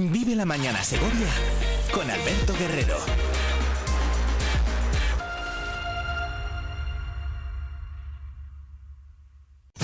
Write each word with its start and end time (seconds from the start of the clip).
Vive 0.00 0.34
la 0.34 0.44
mañana 0.44 0.82
Segovia 0.82 1.28
con 1.92 2.10
Alberto 2.10 2.52
Guerrero. 2.58 2.96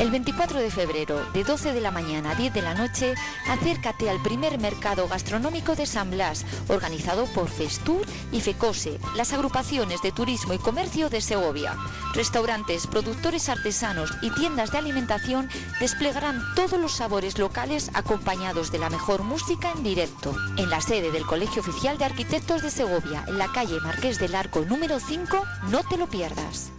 El 0.00 0.10
24 0.10 0.60
de 0.60 0.70
febrero, 0.70 1.30
de 1.34 1.44
12 1.44 1.74
de 1.74 1.80
la 1.82 1.90
mañana 1.90 2.30
a 2.30 2.34
10 2.34 2.54
de 2.54 2.62
la 2.62 2.72
noche, 2.72 3.12
acércate 3.46 4.08
al 4.08 4.22
primer 4.22 4.58
mercado 4.58 5.06
gastronómico 5.06 5.76
de 5.76 5.84
San 5.84 6.10
Blas, 6.10 6.46
organizado 6.68 7.26
por 7.26 7.50
Festur 7.50 8.06
y 8.32 8.40
Fecose, 8.40 8.98
las 9.14 9.34
agrupaciones 9.34 10.00
de 10.00 10.10
turismo 10.10 10.54
y 10.54 10.58
comercio 10.58 11.10
de 11.10 11.20
Segovia. 11.20 11.76
Restaurantes, 12.14 12.86
productores 12.86 13.50
artesanos 13.50 14.10
y 14.22 14.30
tiendas 14.30 14.72
de 14.72 14.78
alimentación 14.78 15.50
desplegarán 15.80 16.42
todos 16.56 16.80
los 16.80 16.92
sabores 16.92 17.38
locales 17.38 17.90
acompañados 17.92 18.72
de 18.72 18.78
la 18.78 18.88
mejor 18.88 19.22
música 19.22 19.70
en 19.76 19.82
directo. 19.82 20.34
En 20.56 20.70
la 20.70 20.80
sede 20.80 21.12
del 21.12 21.26
Colegio 21.26 21.60
Oficial 21.60 21.98
de 21.98 22.06
Arquitectos 22.06 22.62
de 22.62 22.70
Segovia, 22.70 23.22
en 23.28 23.36
la 23.36 23.52
calle 23.52 23.78
Marqués 23.82 24.18
del 24.18 24.34
Arco 24.34 24.60
número 24.64 24.98
5, 24.98 25.44
no 25.68 25.82
te 25.86 25.98
lo 25.98 26.06
pierdas. 26.06 26.72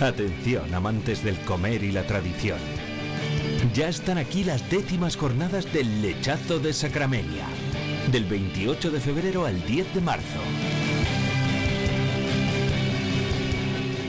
Atención, 0.00 0.74
amantes 0.74 1.22
del 1.22 1.38
comer 1.40 1.84
y 1.84 1.92
la 1.92 2.02
tradición. 2.04 2.58
Ya 3.74 3.88
están 3.88 4.18
aquí 4.18 4.42
las 4.42 4.68
décimas 4.68 5.16
jornadas 5.16 5.72
del 5.72 6.02
lechazo 6.02 6.58
de 6.58 6.72
Sacramenia, 6.72 7.46
del 8.10 8.24
28 8.24 8.90
de 8.90 9.00
febrero 9.00 9.46
al 9.46 9.64
10 9.64 9.94
de 9.94 10.00
marzo. 10.00 10.40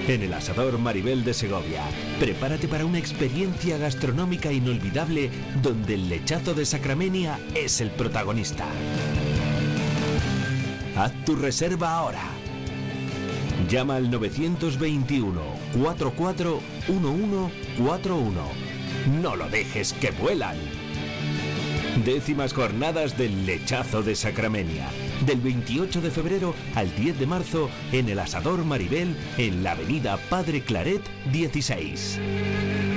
En 0.08 0.22
el 0.22 0.34
asador 0.34 0.78
Maribel 0.80 1.24
de 1.24 1.34
Segovia, 1.34 1.84
prepárate 2.20 2.68
para 2.68 2.86
una 2.86 2.98
experiencia 2.98 3.78
gastronómica 3.78 4.52
inolvidable 4.52 5.30
donde 5.62 5.94
el 5.94 6.10
lechazo 6.10 6.54
de 6.54 6.66
Sacramenia 6.66 7.40
es 7.56 7.80
el 7.80 7.90
protagonista. 7.92 8.66
Haz 10.98 11.14
tu 11.24 11.36
reserva 11.36 11.96
ahora. 11.96 12.33
Llama 13.70 13.96
al 13.96 14.10
921 14.10 15.42
44 15.82 16.60
1141. 16.88 18.32
No 19.22 19.36
lo 19.36 19.50
dejes 19.50 19.94
que 19.94 20.12
vuelan. 20.12 20.58
Décimas 22.06 22.54
jornadas 22.54 23.18
del 23.18 23.46
lechazo 23.46 24.02
de 24.02 24.16
Sacramenia. 24.16 24.90
Del 25.26 25.40
28 25.40 26.02
de 26.02 26.12
febrero 26.12 26.56
al 26.76 26.94
10 26.96 27.20
de 27.20 27.28
marzo 27.28 27.70
en 27.92 28.10
el 28.10 28.20
Asador 28.20 28.66
Maribel 28.66 29.16
en 29.38 29.64
la 29.64 29.72
avenida 29.72 30.18
Padre 30.30 30.62
Claret 30.62 31.02
16. 31.32 32.93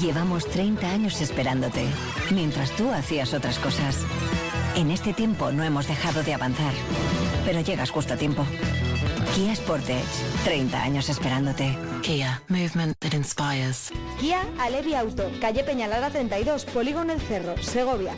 Llevamos 0.00 0.46
30 0.46 0.88
años 0.92 1.20
esperándote, 1.20 1.84
mientras 2.30 2.70
tú 2.76 2.88
hacías 2.90 3.34
otras 3.34 3.58
cosas. 3.58 3.96
En 4.76 4.92
este 4.92 5.12
tiempo 5.12 5.50
no 5.50 5.64
hemos 5.64 5.88
dejado 5.88 6.22
de 6.22 6.34
avanzar, 6.34 6.72
pero 7.44 7.60
llegas 7.62 7.90
justo 7.90 8.14
a 8.14 8.16
tiempo. 8.16 8.44
Kia 9.34 9.56
Sportage, 9.56 10.04
30 10.44 10.80
años 10.80 11.08
esperándote. 11.08 11.76
Kia, 12.02 12.40
movement 12.48 12.96
that 13.00 13.12
inspires. 13.12 13.90
Kia 14.20 14.40
Alevi 14.60 14.94
Auto, 14.94 15.30
calle 15.40 15.64
Peñalara 15.64 16.10
32, 16.10 16.64
Polígono 16.66 17.12
El 17.12 17.20
Cerro, 17.20 17.60
Segovia. 17.60 18.14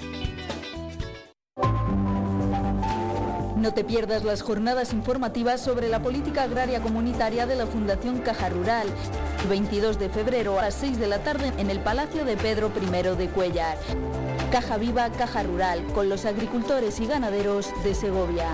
No 3.56 3.72
te 3.72 3.84
pierdas 3.84 4.25
las 4.25 4.42
jornadas 4.42 4.92
informativas 4.92 5.62
sobre 5.62 5.89
la 5.89 6.03
política 6.03 6.42
agraria 6.42 6.81
comunitaria 6.81 7.47
de 7.47 7.56
la 7.56 7.67
Fundación 7.67 8.19
Caja 8.19 8.50
Rural. 8.50 8.87
22 9.49 9.99
de 9.99 10.09
febrero 10.09 10.59
a 10.59 10.63
las 10.63 10.75
6 10.75 10.99
de 10.99 11.07
la 11.07 11.23
tarde 11.23 11.53
en 11.59 11.71
el 11.71 11.81
Palacio 11.81 12.25
de 12.25 12.37
Pedro 12.37 12.71
I 12.81 13.17
de 13.17 13.29
Cuellar. 13.29 13.79
Caja 14.51 14.77
Viva, 14.77 15.11
Caja 15.11 15.43
Rural, 15.43 15.85
con 15.95 16.09
los 16.09 16.25
agricultores 16.25 17.01
y 17.01 17.06
ganaderos 17.06 17.69
de 17.84 17.95
Segovia. 17.95 18.49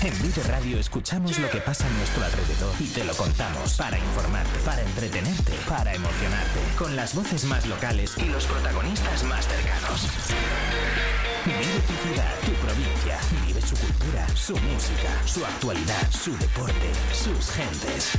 En 0.00 0.22
Vive 0.22 0.42
Radio 0.46 0.78
escuchamos 0.78 1.38
lo 1.38 1.50
que 1.50 1.58
pasa 1.58 1.84
a 1.86 1.90
nuestro 1.90 2.24
alrededor 2.24 2.72
y 2.78 2.86
te 2.86 3.04
lo 3.04 3.14
contamos 3.14 3.74
para 3.76 3.98
informarte, 3.98 4.58
para 4.60 4.82
entretenerte, 4.82 5.52
para 5.68 5.92
emocionarte, 5.92 6.60
con 6.78 6.94
las 6.94 7.14
voces 7.14 7.44
más 7.44 7.66
locales 7.66 8.16
y 8.16 8.26
los 8.26 8.46
protagonistas 8.46 9.24
más 9.24 9.46
cercanos. 9.48 11.17
Vive 11.44 11.80
tu 11.86 11.92
ciudad, 12.02 12.34
tu 12.44 12.52
provincia, 12.52 13.18
vive 13.46 13.60
su 13.60 13.76
cultura, 13.76 14.26
su 14.34 14.56
música, 14.56 15.10
su 15.24 15.44
actualidad, 15.44 16.10
su 16.10 16.36
deporte, 16.36 16.92
sus 17.12 17.50
gentes. 17.50 18.12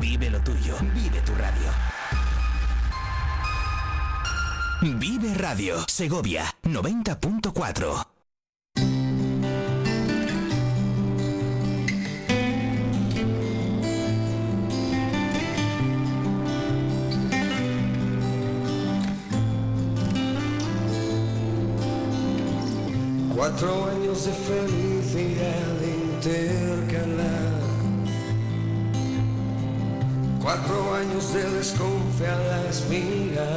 Vive 0.00 0.30
lo 0.30 0.40
tuyo, 0.40 0.76
vive 0.94 1.20
tu 1.22 1.34
radio. 1.34 1.72
Vive 4.80 5.34
Radio, 5.34 5.84
Segovia 5.88 6.44
90.4. 6.62 8.07
Cuatro 23.50 23.86
años 23.86 24.26
de 24.26 24.32
felicidad 24.32 25.76
intercalar. 25.80 27.48
Cuatro 30.42 30.94
años 30.94 31.32
de 31.32 31.50
desconfiadas 31.56 32.84
miradas. 32.90 33.56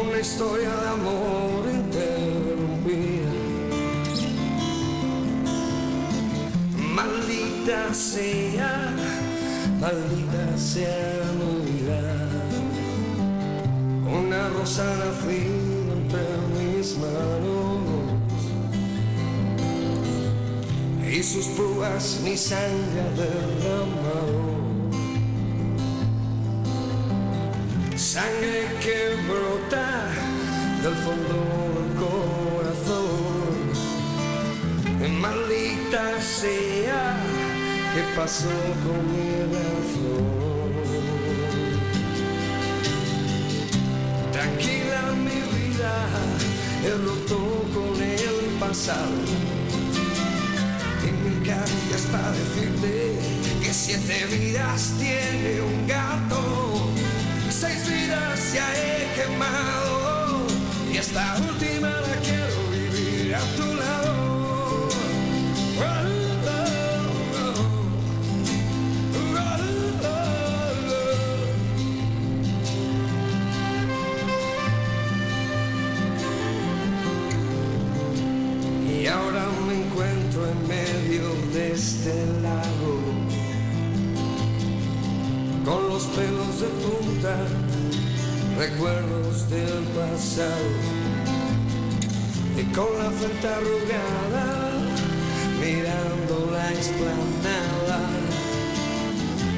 Una 0.00 0.20
historia 0.20 0.70
de 0.70 0.88
amor 0.90 1.66
interrumpida. 1.74 3.32
Maldita 6.94 7.92
sea, 7.92 8.94
maldita 9.80 10.56
sea 10.56 11.20
Navidad. 11.36 12.28
Una 14.06 14.48
rosa 14.50 14.84
nacida 14.84 15.69
mis 16.18 16.96
manos 16.98 18.10
y 21.08 21.22
sus 21.22 21.46
púas 21.46 22.20
mi 22.24 22.36
sangre 22.36 23.02
derramado. 23.16 24.60
Sangre 27.96 28.66
que 28.80 29.16
brota 29.28 30.08
del 30.82 30.94
fondo 31.04 31.38
del 31.76 31.90
corazón. 32.04 33.20
Maldita 35.20 36.20
sea, 36.20 37.16
¿qué 37.94 38.02
pasó 38.16 38.48
con 38.82 39.00
mi 39.12 39.30
razón? 39.52 40.49
Vida, 45.80 46.06
he 46.84 46.90
roto 46.90 47.64
con 47.74 48.02
el 48.02 48.58
pasado. 48.58 49.20
En 51.06 51.24
mil 51.24 51.46
caricias 51.46 52.02
para 52.12 52.30
decirte 52.32 53.18
que 53.62 53.72
siete 53.72 54.26
vidas 54.26 54.92
tiene 54.98 55.60
un 55.62 55.86
gato, 55.86 56.90
seis 57.50 57.88
vidas 57.88 58.52
ya 58.52 58.68
he 58.74 59.14
quemado 59.14 60.46
y 60.92 60.96
esta 60.96 61.36
última 61.48 61.88
la 61.88 62.16
quiero 62.22 62.70
vivir 62.70 63.34
a 63.34 63.40
tu 63.56 63.64
lado. 63.64 63.79
recuerdos 88.60 89.48
del 89.48 89.84
pasado 89.96 90.68
y 92.58 92.62
con 92.74 92.90
la 92.98 93.10
frente 93.10 93.48
arrugada 93.48 94.70
mirando 95.58 96.50
la 96.52 96.70
explanada 96.70 98.00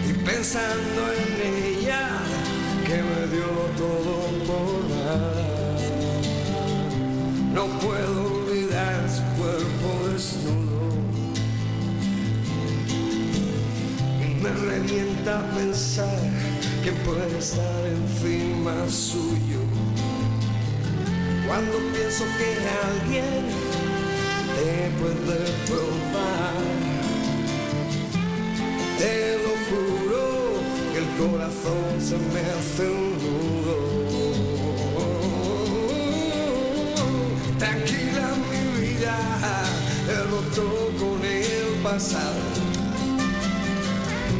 y 0.08 0.12
pensando 0.24 1.00
en 1.20 1.30
ella 1.64 2.10
que 2.86 3.02
me 3.08 3.26
dio 3.34 3.50
todo 3.76 4.14
por 4.46 4.84
nada. 4.94 5.42
No 7.52 7.66
puedo 7.80 8.34
olvidar 8.36 9.00
su 9.10 9.24
cuerpo 9.36 9.88
desnudo. 10.12 10.82
Me 14.42 14.50
revienta 14.70 15.42
pensar 15.56 16.61
que 16.82 16.90
puede 16.90 17.38
estar 17.38 17.86
encima 17.86 18.74
suyo. 18.88 19.60
Cuando 21.46 21.78
pienso 21.92 22.24
que 22.38 22.48
alguien 22.88 23.46
te 24.56 24.90
puede 25.00 25.38
probar, 25.68 26.62
te 28.98 29.38
lo 29.44 29.52
juro 29.68 30.22
que 30.92 30.98
el 30.98 31.08
corazón 31.20 32.00
se 32.00 32.16
me 32.32 32.40
hace 32.50 32.84
un 32.90 33.10
nudo. 33.22 33.76
Tranquila 37.58 38.26
mi 38.50 38.62
vida, 38.80 39.16
he 40.08 40.18
roto 40.30 40.66
con 40.98 41.24
el 41.24 41.80
pasado. 41.82 42.42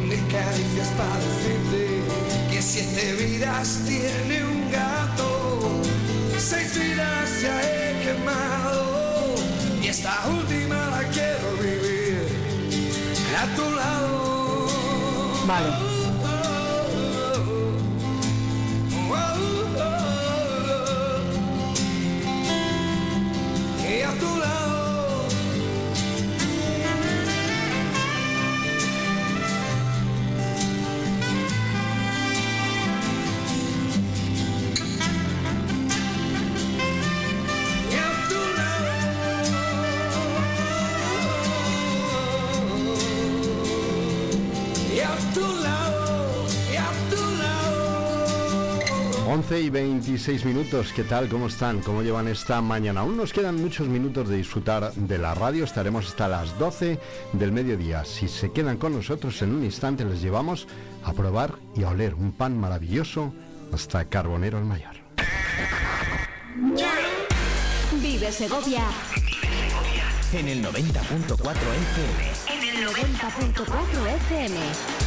Ni 0.09 0.17
caricias 0.29 0.89
para 0.97 1.15
decirte 1.19 2.32
siete 2.63 3.13
vidas 3.13 3.81
tiene 3.85 4.43
un 4.43 4.71
gato, 4.71 5.81
seis 6.37 6.73
vidas 6.79 7.41
ya 7.41 7.61
he 7.61 8.03
quemado 8.03 9.35
y 9.81 9.87
esta 9.87 10.15
última 10.29 10.75
la 10.87 11.03
quiero 11.09 11.57
vivir 11.61 12.25
a 13.37 13.55
tu 13.55 13.69
lado. 13.75 14.67
Vale. 15.45 15.92
11 49.25 49.61
y 49.61 49.69
26 49.69 50.45
minutos, 50.45 50.93
¿qué 50.93 51.03
tal? 51.03 51.27
¿Cómo 51.27 51.47
están? 51.47 51.79
¿Cómo 51.81 52.03
llevan 52.03 52.27
esta 52.27 52.61
mañana? 52.61 53.01
Aún 53.01 53.17
nos 53.17 53.33
quedan 53.33 53.55
muchos 53.55 53.87
minutos 53.87 54.29
de 54.29 54.37
disfrutar 54.37 54.93
de 54.93 55.17
la 55.17 55.33
radio, 55.33 55.63
estaremos 55.63 56.07
hasta 56.07 56.27
las 56.27 56.57
12 56.59 56.99
del 57.31 57.51
mediodía. 57.51 58.05
Si 58.05 58.27
se 58.27 58.51
quedan 58.51 58.77
con 58.77 58.93
nosotros 58.93 59.41
en 59.41 59.55
un 59.55 59.63
instante 59.63 60.05
les 60.05 60.21
llevamos 60.21 60.67
a 61.03 61.13
probar 61.13 61.55
y 61.75 61.83
a 61.83 61.89
oler 61.89 62.13
un 62.13 62.31
pan 62.31 62.59
maravilloso 62.59 63.33
hasta 63.73 64.05
Carbonero 64.05 64.59
el 64.59 64.65
Mayor. 64.65 64.93
Vive 68.01 68.31
Segovia 68.31 68.83
En 70.33 70.47
el 70.47 70.63
90.4 70.63 71.37
FM. 71.39 72.31
en 72.49 72.77
el 72.77 72.87
90.4 72.87 74.15
FM. 74.27 75.02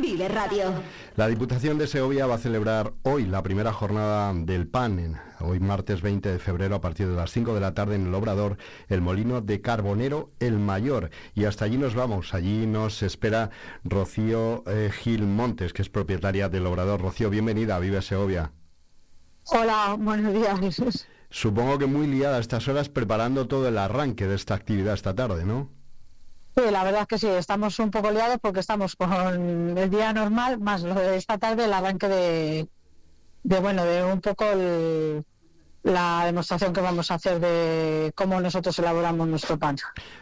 Vive 0.00 0.28
Radio. 0.28 0.72
La 1.16 1.28
Diputación 1.28 1.76
de 1.78 1.86
Segovia 1.86 2.26
va 2.26 2.36
a 2.36 2.38
celebrar 2.38 2.92
hoy 3.02 3.26
la 3.26 3.42
primera 3.42 3.72
jornada 3.72 4.32
del 4.34 4.66
PAN, 4.66 4.98
en- 4.98 5.16
hoy 5.40 5.60
martes 5.60 6.00
20 6.02 6.30
de 6.30 6.38
febrero 6.38 6.76
a 6.76 6.80
partir 6.80 7.08
de 7.08 7.16
las 7.16 7.30
5 7.30 7.54
de 7.54 7.60
la 7.60 7.74
tarde 7.74 7.96
en 7.96 8.06
el 8.06 8.14
Obrador, 8.14 8.56
el 8.88 9.00
Molino 9.02 9.40
de 9.40 9.60
Carbonero 9.60 10.30
El 10.40 10.58
Mayor. 10.58 11.10
Y 11.34 11.44
hasta 11.44 11.64
allí 11.66 11.76
nos 11.78 11.94
vamos, 11.94 12.32
allí 12.34 12.66
nos 12.66 13.02
espera 13.02 13.50
Rocío 13.84 14.62
eh, 14.66 14.90
Gil 14.92 15.26
Montes, 15.26 15.72
que 15.72 15.82
es 15.82 15.88
propietaria 15.90 16.48
del 16.48 16.66
Obrador. 16.66 17.00
Rocío, 17.00 17.28
bienvenida 17.30 17.76
a 17.76 17.78
Vive 17.80 18.00
Segovia. 18.02 18.52
Hola, 19.46 19.96
buenos 19.98 20.32
días. 20.32 21.04
Supongo 21.30 21.78
que 21.78 21.86
muy 21.86 22.06
liada 22.06 22.36
a 22.36 22.40
estas 22.40 22.68
horas 22.68 22.88
preparando 22.88 23.48
todo 23.48 23.66
el 23.68 23.78
arranque 23.78 24.26
de 24.26 24.34
esta 24.36 24.54
actividad 24.54 24.94
esta 24.94 25.14
tarde, 25.14 25.44
¿no? 25.44 25.68
Sí, 26.56 26.62
la 26.70 26.84
verdad 26.84 27.02
es 27.02 27.06
que 27.08 27.18
sí, 27.18 27.26
estamos 27.28 27.78
un 27.78 27.90
poco 27.90 28.10
liados 28.10 28.38
porque 28.40 28.60
estamos 28.60 28.94
con 28.94 29.78
el 29.78 29.90
día 29.90 30.12
normal, 30.12 30.60
más 30.60 30.82
lo 30.82 30.94
de 30.94 31.16
esta 31.16 31.38
tarde, 31.38 31.64
el 31.64 31.72
arranque 31.72 32.08
de, 32.08 32.68
de 33.42 33.60
bueno, 33.60 33.84
de 33.84 34.04
un 34.04 34.20
poco 34.20 34.44
el- 34.44 35.24
la 35.84 36.22
demostración 36.26 36.72
que 36.72 36.80
vamos 36.80 37.10
a 37.10 37.14
hacer 37.14 37.40
de 37.40 38.12
cómo 38.14 38.40
nosotros 38.40 38.78
elaboramos 38.78 39.26
nuestro 39.26 39.58
pan. 39.58 39.76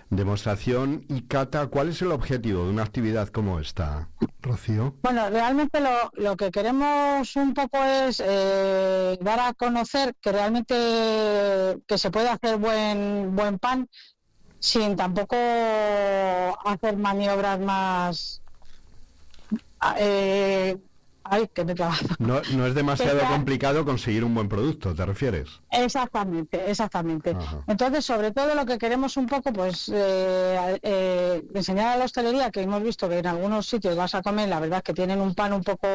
Demostración 0.08 1.04
y 1.08 1.22
cata, 1.22 1.66
¿cuál 1.66 1.90
es 1.90 2.00
el 2.00 2.12
objetivo 2.12 2.64
de 2.64 2.70
una 2.70 2.82
actividad 2.84 3.28
como 3.28 3.60
esta, 3.60 4.08
Rocío? 4.40 4.94
Bueno, 5.02 5.28
realmente 5.28 5.80
lo, 5.80 6.10
lo 6.14 6.36
que 6.36 6.50
queremos 6.50 7.36
un 7.36 7.52
poco 7.52 7.76
es 7.84 8.22
eh, 8.24 9.18
dar 9.20 9.40
a 9.40 9.52
conocer 9.52 10.14
que 10.20 10.32
realmente 10.32 11.78
que 11.86 11.98
se 11.98 12.10
puede 12.10 12.30
hacer 12.30 12.56
buen 12.56 13.34
buen 13.36 13.58
pan 13.58 13.86
sin 14.60 14.94
tampoco 14.94 15.34
hacer 16.64 16.96
maniobras 16.96 17.58
más. 17.60 18.42
Eh, 19.96 20.76
ay, 21.24 21.48
que 21.52 21.64
me 21.64 21.72
he 21.72 21.74
trabado. 21.74 22.06
No, 22.18 22.40
no 22.52 22.66
es 22.66 22.74
demasiado 22.74 23.20
complicado 23.28 23.84
conseguir 23.84 24.24
un 24.24 24.34
buen 24.34 24.48
producto, 24.48 24.94
¿te 24.94 25.04
refieres? 25.04 25.48
Exactamente, 25.70 26.70
exactamente. 26.70 27.30
Ajá. 27.30 27.62
Entonces, 27.66 28.04
sobre 28.04 28.32
todo 28.32 28.54
lo 28.54 28.66
que 28.66 28.78
queremos 28.78 29.16
un 29.16 29.26
poco, 29.26 29.52
pues, 29.52 29.90
eh, 29.92 30.78
eh, 30.82 31.42
enseñar 31.54 31.88
a 31.88 31.96
la 31.96 32.04
hostelería, 32.04 32.50
que 32.50 32.62
hemos 32.62 32.82
visto 32.82 33.08
que 33.08 33.18
en 33.18 33.26
algunos 33.26 33.66
sitios 33.66 33.96
vas 33.96 34.14
a 34.14 34.22
comer, 34.22 34.48
la 34.48 34.60
verdad 34.60 34.82
que 34.82 34.94
tienen 34.94 35.20
un 35.20 35.34
pan 35.34 35.52
un 35.52 35.62
poco 35.62 35.88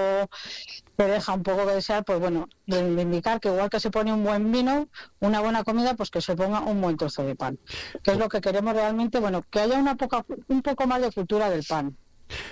que 0.97 1.03
deja 1.03 1.33
un 1.33 1.43
poco 1.43 1.65
que 1.65 1.73
desear, 1.73 2.03
pues 2.05 2.19
bueno, 2.19 2.47
reivindicar 2.67 3.39
que 3.39 3.49
igual 3.49 3.69
que 3.69 3.79
se 3.79 3.91
pone 3.91 4.13
un 4.13 4.23
buen 4.23 4.51
vino, 4.51 4.87
una 5.19 5.41
buena 5.41 5.63
comida, 5.63 5.93
pues 5.95 6.09
que 6.09 6.21
se 6.21 6.35
ponga 6.35 6.61
un 6.61 6.81
buen 6.81 6.97
trozo 6.97 7.23
de 7.23 7.35
pan. 7.35 7.59
Que 8.03 8.11
es 8.11 8.17
lo 8.17 8.29
que 8.29 8.41
queremos 8.41 8.73
realmente, 8.73 9.19
bueno, 9.19 9.43
que 9.49 9.59
haya 9.59 9.77
una 9.77 9.95
poca, 9.95 10.25
un 10.47 10.61
poco 10.61 10.87
más 10.87 11.01
de 11.01 11.11
cultura 11.11 11.49
del 11.49 11.63
pan, 11.63 11.95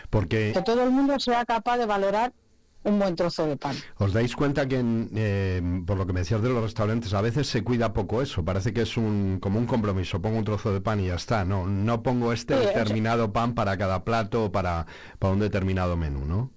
Porque 0.09 0.51
que 0.53 0.61
todo 0.61 0.83
el 0.83 0.91
mundo 0.91 1.19
sea 1.19 1.45
capaz 1.45 1.77
de 1.77 1.85
valorar 1.85 2.33
un 2.83 2.99
buen 2.99 3.15
trozo 3.15 3.45
de 3.47 3.57
pan. 3.57 3.75
os 3.97 4.11
dais 4.13 4.35
cuenta 4.35 4.67
que, 4.67 4.79
en, 4.79 5.09
eh, 5.15 5.61
por 5.85 5.97
lo 5.97 6.05
que 6.05 6.13
me 6.13 6.19
decías 6.21 6.41
de 6.41 6.49
los 6.49 6.61
restaurantes, 6.63 7.13
a 7.13 7.21
veces 7.21 7.47
se 7.47 7.63
cuida 7.63 7.93
poco 7.93 8.21
eso. 8.21 8.43
Parece 8.43 8.73
que 8.73 8.81
es 8.81 8.97
un 8.97 9.39
como 9.41 9.59
un 9.59 9.65
compromiso. 9.65 10.21
Pongo 10.21 10.37
un 10.37 10.43
trozo 10.45 10.73
de 10.73 10.81
pan 10.81 10.99
y 10.99 11.07
ya 11.07 11.15
está. 11.15 11.45
No, 11.45 11.67
no 11.67 12.03
pongo 12.03 12.33
este 12.33 12.55
Sí, 12.55 12.65
determinado 12.67 13.31
pan 13.33 13.53
para 13.55 13.77
cada 13.77 14.03
plato 14.03 14.45
o 14.45 14.51
para, 14.51 14.85
para 15.19 15.33
un 15.33 15.39
determinado 15.39 15.95
menú, 15.97 16.25
¿no? 16.25 16.51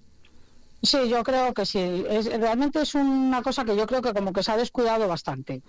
Sí, 0.81 1.09
yo 1.09 1.23
creo 1.23 1.53
que 1.53 1.65
sí. 1.65 2.05
Es, 2.07 2.25
realmente 2.25 2.81
es 2.81 2.93
una 2.93 3.41
cosa 3.41 3.65
que 3.65 3.75
yo 3.75 3.87
creo 3.87 4.01
que 4.01 4.13
como 4.13 4.31
que 4.31 4.43
se 4.43 4.51
ha 4.51 4.57
descuidado 4.57 5.07
bastante. 5.07 5.61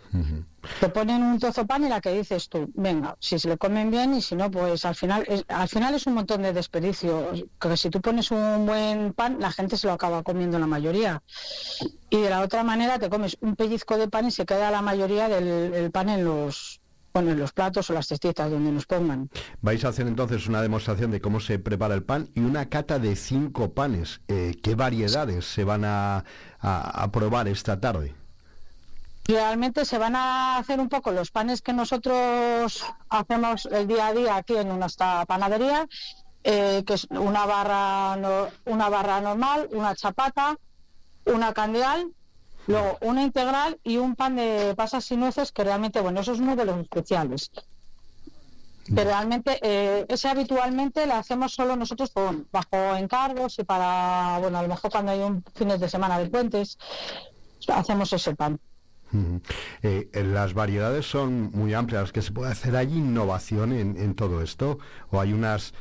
Te 0.81 0.89
ponen 0.91 1.23
un 1.23 1.39
trozo 1.39 1.67
pan 1.67 1.85
y 1.85 1.89
la 1.89 2.01
que 2.01 2.13
dices 2.13 2.49
tú, 2.49 2.71
venga, 2.75 3.17
si 3.19 3.39
se 3.39 3.49
le 3.49 3.57
comen 3.57 3.91
bien 3.91 4.15
y 4.15 4.23
si 4.23 4.35
no, 4.35 4.51
pues 4.51 4.85
al 4.85 4.95
final 4.95 5.25
es, 5.27 5.45
al 5.49 5.69
final 5.69 5.95
es 5.95 6.07
un 6.07 6.15
montón 6.15 6.43
de 6.43 6.53
desperdicio. 6.53 7.33
Que 7.59 7.77
si 7.77 7.89
tú 7.89 8.01
pones 8.01 8.31
un 8.31 8.67
buen 8.67 9.15
pan, 9.15 9.39
la 9.41 9.51
gente 9.51 9.77
se 9.77 9.87
lo 9.87 9.95
acaba 9.95 10.23
comiendo 10.23 10.59
la 10.59 10.67
mayoría. 10.67 11.23
Y 12.11 12.21
de 12.21 12.31
la 12.31 12.43
otra 12.43 12.63
manera 12.63 12.99
te 12.99 13.09
comes 13.09 13.39
un 13.41 13.57
pellizco 13.57 13.97
de 13.97 14.09
pan 14.09 14.27
y 14.27 14.31
se 14.31 14.45
queda 14.45 14.71
la 14.71 14.83
mayoría 14.83 15.29
del 15.29 15.73
el 15.75 15.91
pan 15.91 16.11
en 16.11 16.25
los 16.25 16.81
bueno, 17.19 17.33
en 17.33 17.41
los 17.41 17.53
platos 17.53 17.91
o 17.91 17.95
las 17.95 18.07
cestitas 18.07 18.49
donde 18.49 18.71
nos 18.71 18.87
pongan. 18.87 19.29
Vais 19.61 19.85
a 19.85 19.89
hacer 19.89 20.07
entonces 20.07 20.47
una 20.47 20.63
demostración 20.63 21.11
de 21.11 21.21
cómo 21.21 21.41
se 21.41 21.59
prepara 21.59 21.95
el 21.95 22.05
pan 22.05 22.29
y 22.35 22.41
una 22.41 22.69
cata 22.69 22.99
de 23.01 23.17
cinco 23.17 23.73
panes. 23.73 24.21
Eh, 24.29 24.57
¿Qué 24.63 24.77
variedades 24.77 25.45
se 25.45 25.65
van 25.65 25.85
a, 25.85 26.19
a- 26.61 27.03
a 27.03 27.11
probar 27.11 27.49
esta 27.49 27.81
tarde? 27.81 28.15
Realmente 29.27 29.85
se 29.85 29.99
van 29.99 30.15
a 30.15 30.59
hacer 30.59 30.79
un 30.79 30.89
poco 30.89 31.11
los 31.11 31.31
panes 31.33 31.61
que 31.61 31.73
nosotros 31.73 32.85
hacemos 33.11 33.67
el 33.67 33.87
día 33.89 34.07
a 34.07 34.15
día 34.15 34.37
aquí 34.37 34.57
en 34.57 34.79
nuestra 34.79 35.27
panadería, 35.27 35.87
eh, 36.45 36.85
que 36.87 36.95
es 36.95 37.07
una 37.11 37.45
barra, 37.47 38.17
no- 38.17 38.49
una 38.65 38.89
barra 38.89 39.21
normal, 39.21 39.69
una 39.73 39.95
chapata, 39.97 40.57
una 41.27 41.53
candeal, 41.53 42.07
luego 42.69 42.99
una 43.01 43.25
integral 43.25 43.79
y 43.83 43.97
un 43.97 44.15
pan 44.15 44.37
de 44.37 44.75
pasas 44.77 45.11
y 45.11 45.17
nueces, 45.17 45.51
que 45.51 45.65
realmente, 45.65 46.01
bueno, 46.01 46.21
eso 46.21 46.33
es 46.33 46.39
uno 46.39 46.55
de 46.55 46.65
los 46.65 46.79
especiales. 46.79 47.51
Que 48.85 49.05
realmente, 49.05 49.59
eh, 49.63 50.07
ese 50.09 50.29
habitualmente 50.29 51.07
lo 51.07 51.15
hacemos 51.15 51.53
solo 51.53 51.77
nosotros 51.77 52.11
con, 52.11 52.47
bajo 52.53 52.95
encargos 52.97 53.59
y 53.59 53.65
para, 53.65 54.39
bueno, 54.41 54.59
a 54.59 54.63
lo 54.63 54.69
mejor 54.69 54.91
cuando 54.91 55.13
hay 55.13 55.21
un 55.21 55.45
fines 55.55 55.81
de 55.81 55.89
semana 55.89 56.19
de 56.19 56.31
puentes, 56.31 56.79
hacemos 57.69 58.13
ese 58.13 58.35
pan. 58.35 58.59
Eh, 59.83 60.09
eh, 60.13 60.23
las 60.23 60.53
variedades 60.55 61.07
son 61.07 61.51
muy 61.53 61.73
amplias, 61.75 62.13
que 62.13 62.23
se 62.23 62.33
puede 62.33 62.53
hacer. 62.53 62.77
¿Hay 62.77 62.95
innovación 62.95 63.73
en, 63.73 63.97
en 63.97 64.15
todo 64.15 64.43
esto? 64.43 64.79
¿O 65.11 65.21
hay 65.21 65.33
unas, 65.33 65.73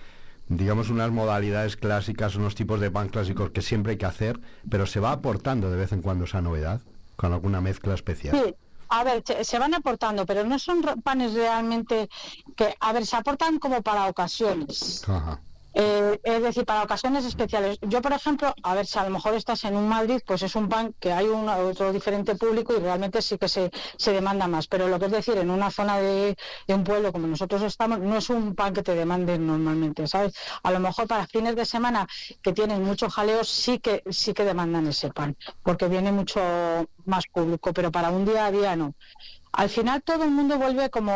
digamos, 0.50 0.90
unas 0.90 1.12
modalidades 1.12 1.76
clásicas, 1.76 2.36
unos 2.36 2.56
tipos 2.56 2.80
de 2.80 2.92
pan 2.92 3.10
clásicos 3.10 3.52
que 3.52 3.62
siempre 3.62 3.92
hay 3.92 3.98
que 3.98 4.06
hacer, 4.06 4.40
pero 4.70 4.86
se 4.86 5.00
va 5.00 5.12
aportando 5.12 5.70
de 5.70 5.78
vez 5.78 5.92
en 5.92 6.02
cuando 6.02 6.26
esa 6.26 6.42
novedad, 6.42 6.82
con 7.16 7.34
alguna 7.34 7.62
mezcla 7.62 7.94
especial? 7.94 8.36
Sí, 8.36 8.56
a 8.90 9.04
ver, 9.04 9.24
se, 9.42 9.60
van 9.60 9.74
aportando, 9.74 10.26
pero 10.26 10.44
no 10.46 10.58
son 10.60 10.82
panes 11.04 11.34
realmente 11.34 12.10
que, 12.56 12.76
a 12.80 12.94
ver, 12.94 13.06
se 13.06 13.16
aportan 13.16 13.60
como 13.60 13.82
para 13.82 14.08
ocasiones. 14.08 15.04
Ajá. 15.08 15.42
Eh, 15.80 16.20
es 16.24 16.42
decir, 16.42 16.66
para 16.66 16.82
ocasiones 16.82 17.24
especiales. 17.24 17.78
Yo, 17.84 18.02
por 18.02 18.12
ejemplo, 18.12 18.52
a 18.64 18.74
ver 18.74 18.88
si 18.88 18.98
a 18.98 19.04
lo 19.04 19.12
mejor 19.12 19.36
estás 19.36 19.64
en 19.64 19.76
un 19.76 19.88
Madrid, 19.88 20.20
pues 20.26 20.42
es 20.42 20.56
un 20.56 20.68
pan 20.68 20.96
que 21.00 21.14
hay 21.14 21.28
un 21.28 21.48
otro 21.48 21.94
diferente 21.94 22.34
público 22.34 22.74
y 22.76 22.80
realmente 22.80 23.22
sí 23.22 23.38
que 23.38 23.48
se, 23.48 23.70
se 23.96 24.12
demanda 24.12 24.48
más. 24.48 24.66
Pero 24.66 24.88
lo 24.88 24.98
que 24.98 25.06
es 25.06 25.12
decir, 25.12 25.38
en 25.38 25.52
una 25.52 25.70
zona 25.70 26.00
de, 26.00 26.36
un 26.70 26.84
pueblo 26.84 27.14
como 27.14 27.28
nosotros 27.28 27.62
estamos, 27.62 28.00
no 28.00 28.18
es 28.18 28.28
un 28.32 28.56
pan 28.56 28.74
que 28.74 28.82
te 28.82 28.96
demanden 28.96 29.46
normalmente, 29.46 30.08
¿sabes? 30.08 30.34
A 30.64 30.72
lo 30.72 30.80
mejor 30.80 31.08
para 31.08 31.28
fines 31.28 31.56
de 31.56 31.66
semana 31.66 32.08
que 32.42 32.54
tienen 32.54 32.84
mucho 32.84 33.08
jaleo, 33.08 33.44
sí 33.44 33.78
que, 33.78 34.02
sí 34.10 34.34
que 34.34 34.46
demandan 34.46 34.88
ese 34.88 35.12
pan, 35.12 35.38
porque 35.62 35.88
viene 35.88 36.12
mucho 36.12 36.42
más 37.06 37.26
público, 37.32 37.72
pero 37.72 37.92
para 37.92 38.10
un 38.10 38.26
día 38.26 38.48
a 38.48 38.52
día 38.52 38.76
no. 38.76 38.96
Al 39.52 39.70
final 39.70 40.02
todo 40.02 40.24
el 40.24 40.32
mundo 40.32 40.58
vuelve 40.58 40.90
como 40.90 41.14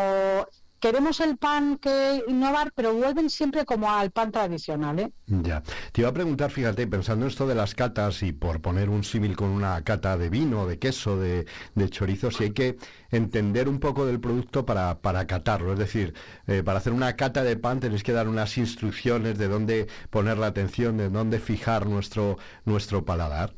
queremos 0.82 1.20
el 1.20 1.36
pan 1.36 1.78
que 1.78 2.24
innovar, 2.26 2.72
pero 2.74 2.92
vuelven 2.92 3.30
siempre 3.30 3.64
como 3.64 3.88
al 3.88 4.10
pan 4.10 4.32
tradicional. 4.32 4.98
¿eh? 4.98 5.12
Ya. 5.28 5.62
Te 5.92 6.00
iba 6.00 6.10
a 6.10 6.12
preguntar, 6.12 6.50
fíjate, 6.50 6.88
pensando 6.88 7.24
en 7.24 7.30
esto 7.30 7.46
de 7.46 7.54
las 7.54 7.76
catas 7.76 8.24
y 8.24 8.32
por 8.32 8.60
poner 8.60 8.90
un 8.90 9.04
símil 9.04 9.36
con 9.36 9.50
una 9.50 9.82
cata 9.84 10.18
de 10.18 10.28
vino, 10.28 10.66
de 10.66 10.80
queso, 10.80 11.16
de, 11.16 11.46
chorizo, 11.88 12.32
si 12.32 12.44
hay 12.44 12.50
que 12.50 12.78
entender 13.12 13.68
un 13.68 13.78
poco 13.78 14.04
del 14.06 14.18
producto 14.18 14.66
para, 14.66 14.98
para 14.98 15.24
catarlo. 15.28 15.72
Es 15.72 15.78
decir, 15.78 16.14
eh, 16.48 16.64
para 16.64 16.78
hacer 16.78 16.92
una 16.92 17.14
cata 17.14 17.44
de 17.44 17.56
pan 17.56 17.78
tenéis 17.78 18.02
que 18.02 18.12
dar 18.12 18.26
unas 18.26 18.58
instrucciones 18.58 19.38
de 19.38 19.46
dónde 19.46 19.86
poner 20.10 20.36
la 20.36 20.48
atención, 20.48 20.96
de 20.96 21.10
dónde 21.10 21.38
fijar 21.38 21.86
nuestro, 21.86 22.38
nuestro 22.64 23.04
paladar. 23.04 23.54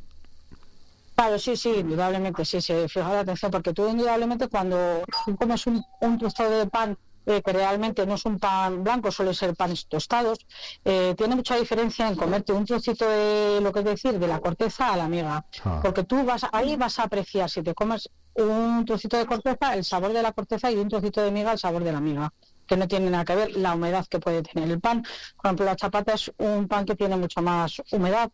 Claro, 1.14 1.38
sí, 1.38 1.56
sí, 1.56 1.70
indudablemente, 1.78 2.44
sí, 2.44 2.60
sí, 2.60 2.74
fija 2.88 3.12
la 3.12 3.20
atención, 3.20 3.50
porque 3.50 3.72
tú 3.72 3.88
indudablemente 3.88 4.48
cuando 4.48 5.04
comes 5.38 5.66
un, 5.66 5.82
un 6.00 6.18
trozo 6.18 6.50
de 6.50 6.66
pan 6.66 6.98
eh, 7.26 7.42
que 7.42 7.52
realmente 7.52 8.06
no 8.06 8.14
es 8.14 8.24
un 8.24 8.38
pan 8.38 8.82
blanco, 8.82 9.10
suele 9.10 9.34
ser 9.34 9.54
panes 9.54 9.86
tostados, 9.86 10.38
eh, 10.84 11.14
tiene 11.16 11.36
mucha 11.36 11.56
diferencia 11.56 12.08
en 12.08 12.16
comerte 12.16 12.52
un 12.52 12.64
trocito 12.64 13.08
de 13.08 13.60
lo 13.60 13.72
que 13.72 13.80
es 13.80 13.84
decir, 13.84 14.18
de 14.18 14.28
la 14.28 14.40
corteza 14.40 14.92
a 14.92 14.96
la 14.96 15.08
miga. 15.08 15.44
Ah. 15.64 15.80
Porque 15.82 16.04
tú 16.04 16.24
vas 16.24 16.46
ahí 16.52 16.76
vas 16.76 16.98
a 16.98 17.04
apreciar, 17.04 17.48
si 17.48 17.62
te 17.62 17.74
comes 17.74 18.10
un 18.34 18.84
trocito 18.84 19.16
de 19.16 19.26
corteza, 19.26 19.74
el 19.74 19.84
sabor 19.84 20.12
de 20.12 20.22
la 20.22 20.32
corteza 20.32 20.70
y 20.70 20.76
un 20.76 20.88
trocito 20.88 21.22
de 21.22 21.30
miga, 21.30 21.52
el 21.52 21.58
sabor 21.58 21.84
de 21.84 21.92
la 21.92 22.00
miga 22.00 22.32
que 22.66 22.76
no 22.76 22.88
tiene 22.88 23.10
nada 23.10 23.24
que 23.24 23.34
ver 23.34 23.56
la 23.56 23.74
humedad 23.74 24.06
que 24.06 24.18
puede 24.18 24.42
tener 24.42 24.70
el 24.70 24.80
pan. 24.80 25.02
Por 25.36 25.46
ejemplo, 25.46 25.66
la 25.66 25.76
chapata 25.76 26.14
es 26.14 26.32
un 26.38 26.66
pan 26.66 26.86
que 26.86 26.94
tiene 26.94 27.16
mucho 27.16 27.42
más 27.42 27.82
humedad, 27.90 28.30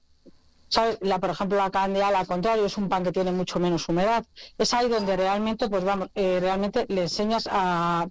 la, 1.01 1.19
por 1.19 1.31
ejemplo, 1.31 1.59
la 1.59 1.71
candeal, 1.71 2.15
al 2.15 2.27
contrario, 2.27 2.65
es 2.65 2.77
un 2.77 2.89
pan 2.89 3.03
que 3.03 3.13
tiene 3.13 3.33
mucho 3.33 3.59
menos 3.59 3.89
humedad. 3.89 4.25
Es 4.57 4.73
ahí 4.75 4.89
donde 4.89 5.17
realmente, 5.17 5.69
pues 5.69 5.85
vamos, 5.85 6.09
eh, 6.15 6.39
realmente 6.41 6.87
le 6.89 7.03
enseñas 7.03 7.49
a, 7.51 8.07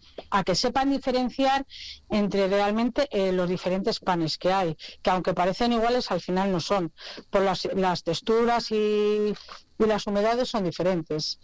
que 0.45 0.55
sepan 0.55 0.91
diferenciar 0.91 1.65
entre 2.09 2.47
realmente 2.47 3.07
eh, 3.11 3.31
los 3.31 3.47
diferentes 3.47 3.99
panes 3.99 4.37
que 4.37 4.51
hay, 4.51 4.77
que 5.01 5.09
aunque 5.09 5.33
parecen 5.33 5.73
iguales, 5.73 6.11
al 6.11 6.21
final 6.21 6.51
no 6.51 6.59
son. 6.59 6.91
Por 7.29 7.41
las, 7.43 7.65
las 7.75 8.03
texturas 8.03 8.71
y, 8.71 9.33
las 9.77 10.07
humedades 10.07 10.49
son 10.49 10.65
diferentes. 10.65 11.39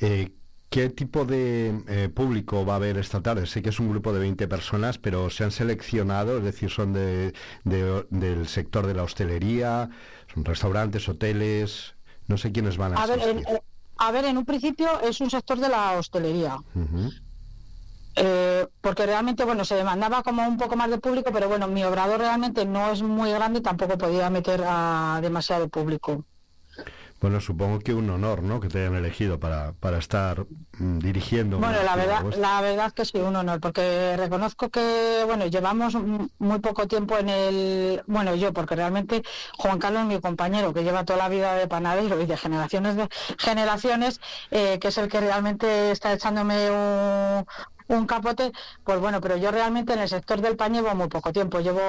Eh, 0.00 0.30
¿Qué 0.70 0.88
tipo 0.88 1.24
de 1.24 1.82
eh, 1.88 2.08
público 2.08 2.64
va 2.64 2.74
a 2.74 2.76
haber 2.76 2.96
esta 2.96 3.20
tarde? 3.20 3.46
Sé 3.46 3.60
que 3.60 3.70
es 3.70 3.80
un 3.80 3.90
grupo 3.90 4.12
de 4.12 4.20
20 4.20 4.46
personas, 4.46 4.98
pero 4.98 5.28
se 5.28 5.42
han 5.42 5.50
seleccionado, 5.50 6.38
es 6.38 6.44
decir, 6.44 6.70
son 6.70 6.92
de, 6.92 7.34
del 7.64 8.46
sector 8.46 8.86
de 8.86 8.94
la 8.94 9.02
hostelería, 9.02 9.90
son 10.32 10.44
restaurantes, 10.44 11.08
hoteles, 11.08 11.96
no 12.28 12.38
sé 12.38 12.52
quiénes 12.52 12.76
van 12.76 12.96
a, 12.96 13.02
a 13.02 13.06
ver, 13.06 13.20
en, 13.20 13.44
a 13.98 14.12
ver, 14.12 14.24
en 14.26 14.38
un 14.38 14.44
principio 14.44 15.00
es 15.00 15.20
un 15.20 15.28
sector 15.28 15.58
de 15.58 15.68
la 15.68 15.98
hostelería. 15.98 16.56
Eh, 18.14 18.66
porque 18.80 19.06
realmente, 19.06 19.44
bueno, 19.44 19.64
se 19.64 19.74
demandaba 19.74 20.22
como 20.22 20.46
un 20.46 20.56
poco 20.56 20.76
más 20.76 20.88
de 20.88 20.98
público, 20.98 21.30
pero 21.32 21.48
bueno, 21.48 21.66
mi 21.66 21.82
obrador 21.82 22.20
realmente 22.20 22.64
no 22.64 22.92
es 22.92 23.02
muy 23.02 23.32
grande, 23.32 23.60
tampoco 23.60 23.98
podía 23.98 24.30
meter 24.30 24.62
a 24.64 25.18
demasiado 25.20 25.68
público. 25.68 26.24
Bueno, 27.20 27.38
supongo 27.38 27.80
que 27.80 27.92
un 27.92 28.08
honor, 28.08 28.42
¿no? 28.42 28.60
Que 28.60 28.68
te 28.68 28.78
hayan 28.78 28.94
elegido 28.94 29.38
para, 29.38 29.72
para 29.72 29.98
estar 29.98 30.46
mm, 30.78 31.00
dirigiendo. 31.00 31.58
Bueno, 31.58 31.82
la 31.82 31.94
verdad, 31.94 32.24
la 32.38 32.60
verdad 32.62 32.92
que 32.92 33.04
sí, 33.04 33.18
un 33.18 33.36
honor, 33.36 33.60
porque 33.60 34.16
reconozco 34.16 34.70
que, 34.70 35.22
bueno, 35.26 35.46
llevamos 35.46 35.94
muy 36.38 36.60
poco 36.60 36.88
tiempo 36.88 37.18
en 37.18 37.28
el, 37.28 38.02
bueno, 38.06 38.34
yo, 38.36 38.54
porque 38.54 38.74
realmente 38.74 39.22
Juan 39.58 39.78
Carlos, 39.78 40.06
mi 40.06 40.18
compañero, 40.18 40.72
que 40.72 40.82
lleva 40.82 41.04
toda 41.04 41.18
la 41.18 41.28
vida 41.28 41.54
de 41.54 41.68
panadero 41.68 42.18
y 42.22 42.24
de 42.24 42.36
generaciones 42.38 42.96
de 42.96 43.08
generaciones, 43.36 44.20
eh, 44.50 44.78
que 44.80 44.88
es 44.88 44.96
el 44.96 45.08
que 45.08 45.20
realmente 45.20 45.90
está 45.90 46.14
echándome 46.14 46.70
un, 46.70 47.44
un 47.88 48.06
capote, 48.06 48.50
pues 48.82 48.98
bueno, 48.98 49.20
pero 49.20 49.36
yo 49.36 49.50
realmente 49.50 49.92
en 49.92 49.98
el 49.98 50.08
sector 50.08 50.40
del 50.40 50.56
pan 50.56 50.72
llevo 50.72 50.94
muy 50.94 51.08
poco 51.08 51.34
tiempo, 51.34 51.60
llevo 51.60 51.80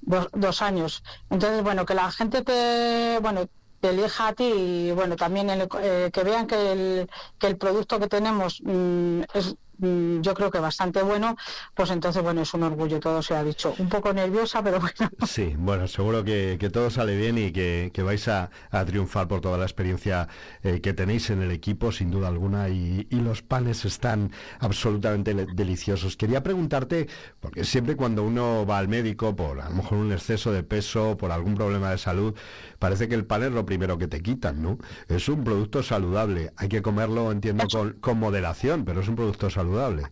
dos, 0.00 0.28
dos 0.32 0.60
años. 0.60 1.04
Entonces, 1.30 1.62
bueno, 1.62 1.86
que 1.86 1.94
la 1.94 2.10
gente 2.10 2.42
te, 2.42 3.18
bueno, 3.20 3.46
te 3.84 3.90
elija 3.90 4.28
a 4.28 4.32
ti 4.32 4.44
y 4.44 4.92
bueno, 4.92 5.14
también 5.14 5.50
eh, 5.50 6.10
que 6.10 6.24
vean 6.24 6.46
que 6.46 6.72
el, 6.72 7.10
que 7.38 7.54
producto 7.56 8.00
que 8.00 8.06
tenemos 8.06 8.62
mm, 8.64 9.24
es 9.34 9.56
yo 9.78 10.34
creo 10.34 10.50
que 10.50 10.58
bastante 10.58 11.02
bueno, 11.02 11.36
pues 11.74 11.90
entonces, 11.90 12.22
bueno, 12.22 12.42
es 12.42 12.54
un 12.54 12.62
orgullo, 12.62 13.00
todo 13.00 13.22
se 13.22 13.34
ha 13.34 13.42
dicho. 13.42 13.74
Un 13.78 13.88
poco 13.88 14.12
nerviosa, 14.12 14.62
pero 14.62 14.80
bueno. 14.80 14.94
Sí, 15.26 15.54
bueno, 15.58 15.88
seguro 15.88 16.24
que, 16.24 16.58
todo 16.72 16.90
sale 16.90 17.16
bien 17.16 17.38
y 17.38 17.52
que, 17.52 17.90
vais 18.04 18.28
a, 18.28 18.50
triunfar 18.86 19.28
por 19.28 19.40
toda 19.40 19.58
la 19.58 19.64
experiencia 19.64 20.28
eh, 20.62 20.80
que 20.80 20.92
tenéis 20.92 21.30
en 21.30 21.42
el 21.42 21.50
equipo, 21.50 21.92
sin 21.92 22.10
duda 22.10 22.28
alguna, 22.28 22.68
y, 22.68 23.06
los 23.24 23.40
panes 23.40 23.86
están 23.86 24.32
absolutamente 24.60 25.34
deliciosos. 25.34 26.18
Quería 26.18 26.42
preguntarte, 26.42 27.08
porque 27.40 27.64
siempre 27.64 27.96
cuando 27.96 28.22
uno 28.22 28.66
va 28.66 28.76
al 28.76 28.86
médico 28.86 29.34
por 29.34 29.62
a 29.62 29.70
lo 29.70 29.76
mejor 29.76 29.96
un 29.96 30.12
exceso 30.12 30.52
de 30.52 30.62
peso, 30.62 31.16
por 31.16 31.32
algún 31.32 31.54
problema 31.54 31.90
de 31.90 31.96
salud, 31.96 32.34
parece 32.78 33.08
que 33.08 33.14
el 33.14 33.24
pan 33.24 33.44
es 33.44 33.52
lo 33.52 33.64
primero 33.64 33.96
que 33.96 34.08
te 34.08 34.20
quitan, 34.20 34.60
¿no? 34.60 34.76
Es 35.08 35.30
un 35.30 35.42
producto 35.42 35.82
saludable, 35.82 36.52
hay 36.56 36.68
que 36.68 36.82
comerlo, 36.82 37.32
entiendo, 37.32 37.64
con, 37.72 37.94
con 37.94 38.18
moderación, 38.18 38.84
pero 38.84 39.00
es 39.00 39.08
un 39.08 39.16
producto 39.16 39.48
saludable 39.48 39.63
saludable. 39.64 40.04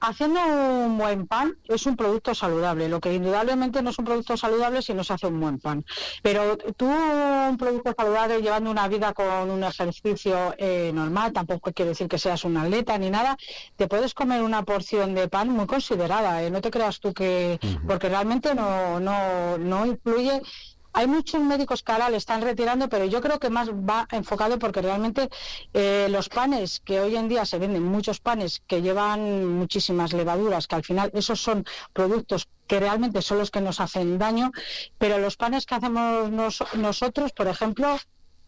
haciendo 0.00 0.40
un 0.86 0.98
buen 0.98 1.26
pan 1.26 1.56
es 1.64 1.86
un 1.86 1.96
producto 1.96 2.34
saludable. 2.34 2.88
Lo 2.88 3.00
que 3.00 3.14
indudablemente 3.14 3.82
no 3.82 3.90
es 3.90 3.98
un 3.98 4.04
producto 4.04 4.36
saludable 4.36 4.82
si 4.82 4.94
no 4.94 5.02
se 5.02 5.12
hace 5.12 5.26
un 5.26 5.40
buen 5.40 5.58
pan. 5.58 5.84
Pero 6.22 6.56
tú, 6.76 6.86
un 6.86 7.56
producto 7.56 7.94
saludable 7.96 8.42
llevando 8.42 8.70
una 8.70 8.86
vida 8.88 9.12
con 9.12 9.50
un 9.50 9.64
ejercicio 9.64 10.54
eh, 10.58 10.92
normal, 10.94 11.32
tampoco 11.32 11.72
quiere 11.72 11.90
decir 11.90 12.08
que 12.08 12.18
seas 12.18 12.44
un 12.44 12.56
atleta 12.56 12.96
ni 12.98 13.10
nada, 13.10 13.36
te 13.76 13.88
puedes 13.88 14.14
comer 14.14 14.42
una 14.42 14.62
porción 14.62 15.14
de 15.14 15.28
pan 15.28 15.48
muy 15.50 15.66
considerada. 15.66 16.42
¿eh? 16.42 16.50
No 16.50 16.60
te 16.60 16.70
creas 16.70 17.00
tú 17.00 17.12
que. 17.12 17.58
Porque 17.86 18.08
realmente 18.08 18.54
no, 18.54 19.00
no, 19.00 19.58
no 19.58 19.86
influye 19.86 20.42
hay 20.94 21.08
muchos 21.08 21.42
médicos 21.42 21.82
que 21.82 21.92
ahora 21.92 22.08
le 22.08 22.16
están 22.16 22.40
retirando, 22.40 22.88
pero 22.88 23.04
yo 23.04 23.20
creo 23.20 23.38
que 23.40 23.50
más 23.50 23.68
va 23.68 24.06
enfocado 24.12 24.58
porque 24.58 24.80
realmente 24.80 25.28
eh, 25.72 26.06
los 26.08 26.28
panes 26.28 26.80
que 26.80 27.00
hoy 27.00 27.16
en 27.16 27.28
día 27.28 27.44
se 27.44 27.58
venden, 27.58 27.82
muchos 27.82 28.20
panes 28.20 28.62
que 28.66 28.80
llevan 28.80 29.44
muchísimas 29.44 30.12
levaduras, 30.12 30.68
que 30.68 30.76
al 30.76 30.84
final 30.84 31.10
esos 31.12 31.40
son 31.40 31.64
productos 31.92 32.48
que 32.68 32.78
realmente 32.78 33.22
son 33.22 33.38
los 33.38 33.50
que 33.50 33.60
nos 33.60 33.80
hacen 33.80 34.18
daño, 34.18 34.52
pero 34.96 35.18
los 35.18 35.36
panes 35.36 35.66
que 35.66 35.74
hacemos 35.74 36.30
nosotros, 36.74 37.32
por 37.32 37.48
ejemplo, 37.48 37.98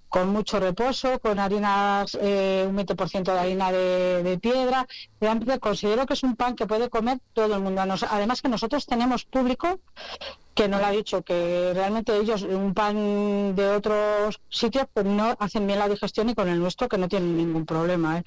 con 0.08 0.28
mucho 0.28 0.60
reposo, 0.60 1.18
con 1.18 1.40
harinas, 1.40 2.16
eh, 2.20 2.64
un 2.68 2.76
20% 2.76 3.24
de 3.24 3.38
harina 3.38 3.72
de, 3.72 4.38
piedra. 4.40 4.86
Realmente 5.20 5.58
considero 5.58 6.06
que 6.06 6.14
es 6.14 6.22
un 6.22 6.36
pan 6.36 6.54
que 6.54 6.66
puede 6.66 6.88
comer 6.88 7.18
todo 7.34 7.56
el 7.56 7.60
mundo. 7.60 7.82
Además 7.82 8.40
que 8.40 8.48
nosotros 8.48 8.86
tenemos 8.86 9.24
público 9.24 9.80
que 10.56 10.68
no 10.68 10.78
lo 10.78 10.86
ha 10.86 10.90
dicho, 10.90 11.20
que 11.20 11.72
realmente 11.75 12.16
ellos, 12.16 12.40
un 12.40 12.72
pan 12.72 13.54
de 13.54 13.68
otros 13.68 14.40
sitios, 14.48 14.86
pues 14.92 15.04
no 15.04 15.36
hacen 15.38 15.66
bien 15.66 15.78
la 15.78 15.88
digestión 15.88 16.30
y 16.30 16.34
con 16.34 16.48
el 16.48 16.58
nuestro 16.58 16.88
que 16.88 16.96
no 16.96 17.08
tienen 17.08 17.36
ningún 17.36 17.66
problema. 17.66 18.18
¿eh? 18.18 18.25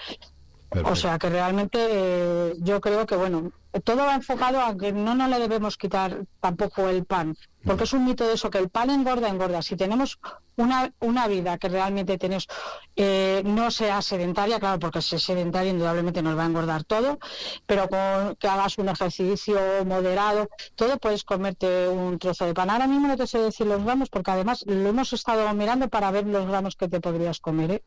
O 0.86 0.95
sea 0.95 1.17
que 1.17 1.27
realmente 1.27 1.79
eh, 1.89 2.53
yo 2.59 2.79
creo 2.79 3.07
que, 3.07 3.15
bueno, 3.15 3.51
todo 3.83 3.97
va 3.97 4.15
enfocado 4.15 4.61
a 4.61 4.75
que 4.75 4.91
no 4.91 5.15
nos 5.15 5.29
le 5.29 5.39
debemos 5.39 5.77
quitar 5.77 6.25
tampoco 6.39 6.89
el 6.89 7.05
pan, 7.05 7.35
porque 7.65 7.83
es 7.83 7.93
un 7.93 8.05
mito 8.05 8.25
de 8.25 8.33
eso, 8.33 8.49
que 8.49 8.57
el 8.57 8.69
pan 8.69 8.89
engorda, 8.89 9.29
engorda. 9.29 9.61
Si 9.61 9.75
tenemos 9.75 10.19
una, 10.55 10.91
una 10.99 11.27
vida 11.27 11.57
que 11.57 11.69
realmente 11.69 12.17
tenemos, 12.17 12.47
eh, 12.95 13.41
no 13.45 13.71
sea 13.71 14.01
sedentaria, 14.01 14.59
claro, 14.59 14.79
porque 14.79 15.01
si 15.01 15.15
es 15.15 15.23
sedentaria 15.23 15.71
indudablemente 15.71 16.21
nos 16.21 16.38
va 16.38 16.43
a 16.43 16.47
engordar 16.47 16.83
todo, 16.83 17.19
pero 17.65 17.88
con 17.89 18.35
que 18.35 18.47
hagas 18.47 18.77
un 18.77 18.89
ejercicio 18.89 19.59
moderado, 19.85 20.49
todo 20.75 20.97
puedes 20.97 21.23
comerte 21.23 21.88
un 21.88 22.17
trozo 22.17 22.45
de 22.45 22.53
pan. 22.53 22.69
Ahora 22.69 22.88
mismo 22.88 23.07
no 23.07 23.17
te 23.17 23.27
sé 23.27 23.39
decir 23.39 23.67
los 23.67 23.83
gramos, 23.83 24.09
porque 24.09 24.31
además 24.31 24.63
lo 24.65 24.89
hemos 24.89 25.13
estado 25.13 25.53
mirando 25.53 25.89
para 25.89 26.11
ver 26.11 26.25
los 26.25 26.47
gramos 26.47 26.75
que 26.75 26.88
te 26.88 26.99
podrías 26.99 27.39
comer. 27.39 27.71
¿eh? 27.71 27.83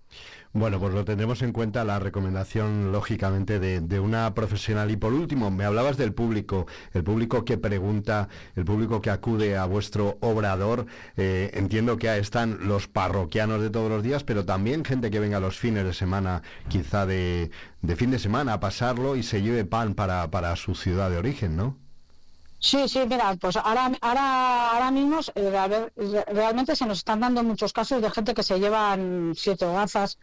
Bueno, 0.52 0.78
pues 0.78 0.94
lo 0.94 1.04
tendremos 1.04 1.42
en 1.42 1.52
cuenta 1.52 1.84
la 1.84 1.98
recomendación, 1.98 2.92
lógicamente, 2.92 3.58
de, 3.58 3.80
de 3.80 4.00
una 4.00 4.32
profesional. 4.34 4.90
Y 4.90 4.96
por 4.96 5.12
último, 5.12 5.50
me 5.50 5.64
hablabas 5.72 5.96
del 5.96 6.12
público, 6.12 6.66
el 6.92 7.02
público 7.02 7.44
que 7.44 7.58
pregunta, 7.58 8.28
el 8.56 8.64
público 8.64 9.00
que 9.00 9.10
acude 9.10 9.56
a 9.56 9.64
vuestro 9.64 10.18
obrador. 10.20 10.86
Eh, 11.16 11.50
entiendo 11.54 11.96
que 11.96 12.16
están 12.18 12.68
los 12.68 12.88
parroquianos 12.88 13.62
de 13.62 13.70
todos 13.70 13.90
los 13.90 14.02
días, 14.02 14.22
pero 14.22 14.44
también 14.44 14.84
gente 14.84 15.10
que 15.10 15.18
venga 15.18 15.40
los 15.40 15.58
fines 15.58 15.84
de 15.84 15.94
semana, 15.94 16.42
quizá 16.68 17.06
de, 17.06 17.50
fin 17.96 18.10
de 18.10 18.18
semana, 18.18 18.54
a 18.54 18.60
pasarlo 18.60 19.16
y 19.16 19.22
se 19.22 19.42
lleve 19.42 19.64
pan 19.64 19.94
para, 19.94 20.30
para 20.30 20.54
su 20.56 20.74
ciudad 20.74 21.10
de 21.10 21.16
origen, 21.16 21.56
¿no? 21.56 21.76
Sí, 22.58 22.88
sí, 22.88 23.00
mira, 23.08 23.34
pues 23.40 23.56
ahora, 23.56 23.90
ahora, 24.00 24.70
ahora 24.70 24.90
mismo 24.92 25.18
eh, 25.34 25.90
realmente 26.28 26.76
se 26.76 26.86
nos 26.86 26.98
están 26.98 27.18
dando 27.18 27.42
muchos 27.42 27.72
casos 27.72 28.00
de 28.00 28.08
gente 28.10 28.34
que 28.34 28.44
se 28.44 28.60
llevan 28.60 29.32
siete 29.34 29.64
hogazas 29.64 30.16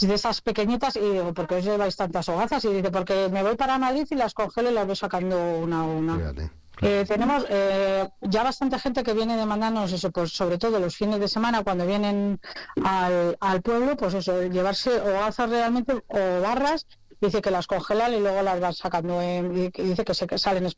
de 0.00 0.14
esas 0.14 0.40
pequeñitas 0.40 0.96
y 0.96 1.00
digo, 1.00 1.34
¿por 1.34 1.46
qué 1.46 1.56
os 1.56 1.64
lleváis 1.64 1.96
tantas 1.96 2.28
hogazas? 2.28 2.64
Y 2.64 2.68
dice, 2.68 2.90
porque 2.90 3.28
me 3.30 3.42
voy 3.42 3.56
para 3.56 3.78
Madrid 3.78 4.06
y 4.10 4.14
las 4.14 4.34
congelo 4.34 4.70
y 4.70 4.74
las 4.74 4.86
voy 4.86 4.96
sacando 4.96 5.36
una 5.58 5.80
a 5.80 5.84
una. 5.84 6.34
Eh, 6.82 7.04
tenemos 7.06 7.44
eh, 7.50 8.08
ya 8.22 8.42
bastante 8.42 8.78
gente 8.78 9.02
que 9.02 9.12
viene 9.12 9.36
demandándonos 9.36 9.92
eso, 9.92 10.10
pues 10.10 10.32
sobre 10.32 10.56
todo 10.56 10.80
los 10.80 10.96
fines 10.96 11.20
de 11.20 11.28
semana 11.28 11.62
cuando 11.62 11.86
vienen 11.86 12.40
al, 12.82 13.36
al 13.38 13.60
pueblo, 13.60 13.96
pues 13.96 14.14
eso, 14.14 14.42
llevarse 14.44 14.98
hogazas 14.98 15.50
realmente 15.50 15.92
o 15.92 16.40
barras, 16.40 16.86
dice 17.20 17.42
que 17.42 17.50
las 17.50 17.66
congelan 17.66 18.14
y 18.14 18.20
luego 18.20 18.40
las 18.42 18.60
van 18.60 18.72
sacando, 18.72 19.22
y 19.22 19.70
dice 19.70 20.04
que 20.04 20.14
se 20.14 20.26
salen 20.38 20.72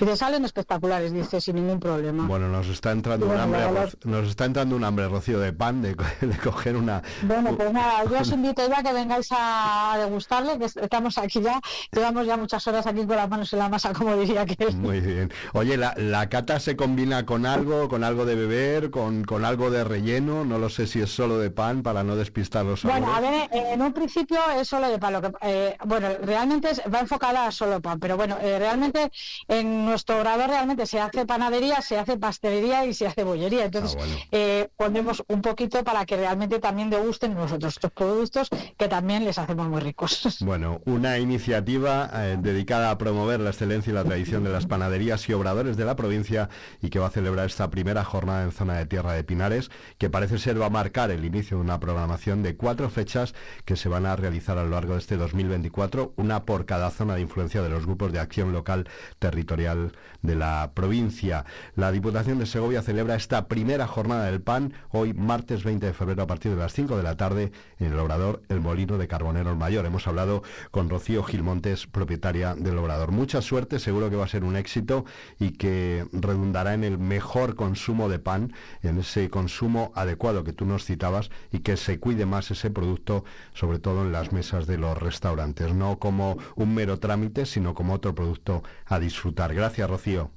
y 0.00 0.04
te 0.04 0.16
salen 0.16 0.44
espectaculares, 0.44 1.12
dice, 1.12 1.40
sin 1.40 1.56
ningún 1.56 1.80
problema. 1.80 2.26
Bueno, 2.26 2.48
nos 2.48 2.68
está 2.68 2.92
entrando 2.92 3.26
un 3.26 3.36
hambre, 3.36 3.60
nos 4.04 4.28
está 4.28 4.44
entrando 4.44 4.76
un 4.76 4.84
hambre, 4.84 5.08
Rocío, 5.08 5.38
de 5.38 5.52
pan, 5.52 5.82
de, 5.82 5.96
coger 6.44 6.76
una... 6.76 7.02
Bueno, 7.22 7.56
pues 7.56 7.72
nada, 7.72 8.04
yo 8.04 8.18
os 8.20 8.30
invito 8.30 8.66
ya 8.68 8.82
que 8.82 8.92
vengáis 8.92 9.28
a 9.30 9.96
degustarlo, 9.98 10.58
que 10.58 10.66
estamos 10.66 11.18
aquí 11.18 11.40
ya, 11.40 11.60
llevamos 11.92 12.26
ya 12.26 12.36
muchas 12.36 12.66
horas 12.66 12.86
aquí 12.86 13.06
con 13.06 13.16
las 13.16 13.28
manos 13.28 13.52
en 13.52 13.58
la 13.58 13.68
masa, 13.68 13.92
como 13.92 14.16
diría 14.16 14.46
que 14.46 14.72
Muy 14.72 15.00
bien. 15.00 15.32
Oye, 15.52 15.76
¿la, 15.76 15.94
la 15.96 16.28
cata 16.28 16.60
se 16.60 16.76
combina 16.76 17.26
con 17.26 17.46
algo, 17.46 17.88
con 17.88 18.04
algo 18.04 18.24
de 18.24 18.34
beber, 18.34 18.90
con, 18.90 19.24
con 19.24 19.44
algo 19.44 19.70
de 19.70 19.84
relleno? 19.84 20.44
No 20.44 20.58
lo 20.58 20.68
sé 20.68 20.86
si 20.86 21.00
es 21.00 21.10
solo 21.10 21.38
de 21.38 21.50
pan, 21.50 21.82
para 21.82 22.02
no 22.02 22.16
despistar 22.16 22.64
los 22.64 22.82
Bueno, 22.82 23.12
a 23.12 23.20
ver, 23.20 23.48
en 23.52 23.82
un 23.82 23.92
principio 23.92 24.38
es 24.58 24.68
solo 24.68 24.88
de 24.88 24.98
pan, 24.98 25.12
lo 25.12 25.22
que, 25.22 25.32
eh, 25.42 25.76
bueno, 25.84 26.08
realmente 26.22 26.70
va 26.92 27.00
enfocada 27.00 27.46
a 27.46 27.50
solo 27.50 27.80
pan, 27.80 27.98
pero 27.98 28.16
bueno, 28.16 28.36
eh, 28.40 28.58
realmente 28.58 29.10
en 29.60 29.84
nuestro 29.84 30.18
grado 30.18 30.46
realmente 30.46 30.86
se 30.86 31.00
hace 31.00 31.26
panadería, 31.26 31.80
se 31.80 31.98
hace 31.98 32.16
pastelería 32.16 32.84
y 32.86 32.94
se 32.94 33.06
hace 33.06 33.24
bollería. 33.24 33.64
Entonces, 33.64 33.96
ah, 34.00 34.04
eh, 34.32 34.68
ponemos 34.76 35.22
un 35.28 35.42
poquito 35.42 35.82
para 35.84 36.04
que 36.06 36.16
realmente 36.16 36.58
también 36.58 36.90
degusten 36.90 37.34
nosotros 37.34 37.74
estos 37.74 37.90
productos 37.92 38.48
que 38.76 38.88
también 38.88 39.24
les 39.24 39.38
hacemos 39.38 39.68
muy 39.68 39.80
ricos. 39.80 40.38
Bueno, 40.46 40.80
una 40.84 41.18
iniciativa 41.18 42.08
eh, 42.12 42.36
dedicada 42.38 42.90
a 42.90 42.98
promover 42.98 43.40
la 43.40 43.50
excelencia 43.50 43.90
y 43.90 43.94
la 43.94 44.04
tradición 44.04 44.44
de 44.44 44.50
las 44.50 44.66
panaderías 44.66 45.28
y 45.28 45.32
obradores 45.32 45.76
de 45.76 45.84
la 45.84 45.96
provincia 45.96 46.48
y 46.80 46.88
que 46.88 46.98
va 46.98 47.06
a 47.06 47.10
celebrar 47.10 47.46
esta 47.46 47.68
primera 47.68 48.04
jornada 48.04 48.44
en 48.44 48.52
zona 48.52 48.74
de 48.74 48.86
Tierra 48.86 49.12
de 49.12 49.24
Pinares, 49.24 49.70
que 49.98 50.08
parece 50.08 50.38
ser 50.38 50.60
va 50.60 50.66
a 50.66 50.70
marcar 50.70 51.10
el 51.10 51.24
inicio 51.24 51.56
de 51.56 51.62
una 51.62 51.80
programación 51.80 52.42
de 52.42 52.56
cuatro 52.56 52.90
fechas 52.90 53.34
que 53.64 53.76
se 53.76 53.88
van 53.88 54.06
a 54.06 54.14
realizar 54.14 54.56
a 54.58 54.64
lo 54.64 54.70
largo 54.70 54.92
de 54.92 55.00
este 55.00 55.16
2024, 55.16 56.12
una 56.16 56.44
por 56.44 56.64
cada 56.64 56.90
zona 56.90 57.16
de 57.16 57.22
influencia 57.22 57.62
de 57.62 57.70
los 57.70 57.86
grupos 57.86 58.12
de 58.12 58.20
acción 58.20 58.52
local 58.52 58.88
territorial 59.18 59.45
de 59.46 60.34
la 60.34 60.72
provincia. 60.74 61.44
La 61.76 61.92
Diputación 61.92 62.38
de 62.38 62.46
Segovia 62.46 62.82
celebra 62.82 63.14
esta 63.14 63.46
primera 63.46 63.86
jornada 63.86 64.26
del 64.26 64.40
pan 64.40 64.72
hoy 64.90 65.14
martes 65.14 65.62
20 65.62 65.86
de 65.86 65.92
febrero 65.92 66.22
a 66.22 66.26
partir 66.26 66.52
de 66.52 66.58
las 66.58 66.72
5 66.72 66.96
de 66.96 67.02
la 67.02 67.16
tarde 67.16 67.52
en 67.78 67.92
el 67.92 67.98
Obrador 67.98 68.42
El 68.48 68.60
Molino 68.60 68.98
de 68.98 69.08
Carbonero 69.08 69.50
el 69.50 69.56
Mayor. 69.56 69.86
Hemos 69.86 70.06
hablado 70.06 70.42
con 70.70 70.90
Rocío 70.90 71.22
Gilmontes, 71.22 71.86
propietaria 71.86 72.54
del 72.54 72.78
Obrador. 72.78 73.12
Mucha 73.12 73.40
suerte, 73.40 73.78
seguro 73.78 74.10
que 74.10 74.16
va 74.16 74.24
a 74.24 74.28
ser 74.28 74.42
un 74.42 74.56
éxito 74.56 75.04
y 75.38 75.52
que 75.52 76.06
redundará 76.12 76.74
en 76.74 76.84
el 76.84 76.98
mejor 76.98 77.54
consumo 77.54 78.08
de 78.08 78.18
pan, 78.18 78.52
en 78.82 78.98
ese 78.98 79.30
consumo 79.30 79.92
adecuado 79.94 80.44
que 80.44 80.52
tú 80.52 80.66
nos 80.66 80.84
citabas 80.84 81.30
y 81.52 81.60
que 81.60 81.76
se 81.76 82.00
cuide 82.00 82.26
más 82.26 82.50
ese 82.50 82.70
producto, 82.70 83.24
sobre 83.54 83.78
todo 83.78 84.02
en 84.02 84.12
las 84.12 84.32
mesas 84.32 84.66
de 84.66 84.78
los 84.78 84.98
restaurantes, 84.98 85.72
no 85.72 85.98
como 85.98 86.36
un 86.56 86.74
mero 86.74 86.98
trámite, 86.98 87.46
sino 87.46 87.74
como 87.74 87.94
otro 87.94 88.14
producto 88.14 88.62
a 88.86 88.98
disfrutar 88.98 89.35
Gracias, 89.36 89.88
Rocío. 89.88 90.30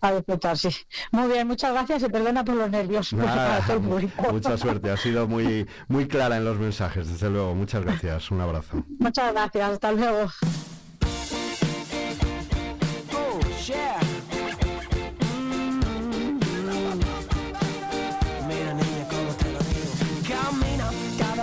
A 0.00 0.12
disfrutar, 0.12 0.58
sí. 0.58 0.68
Muy 1.12 1.28
bien, 1.28 1.46
muchas 1.46 1.72
gracias 1.72 2.02
y 2.02 2.08
perdona 2.08 2.44
por 2.44 2.56
los 2.56 2.70
nervios. 2.70 3.12
mucha 4.32 4.58
suerte, 4.58 4.90
ha 4.90 4.96
sido 4.96 5.28
muy, 5.28 5.66
muy 5.88 6.08
clara 6.08 6.36
en 6.36 6.44
los 6.44 6.58
mensajes, 6.58 7.08
desde 7.08 7.30
luego. 7.30 7.54
Muchas 7.54 7.84
gracias, 7.84 8.30
un 8.30 8.40
abrazo. 8.40 8.84
Muchas 8.98 9.32
gracias, 9.32 9.70
hasta 9.70 9.92
luego. 9.92 10.28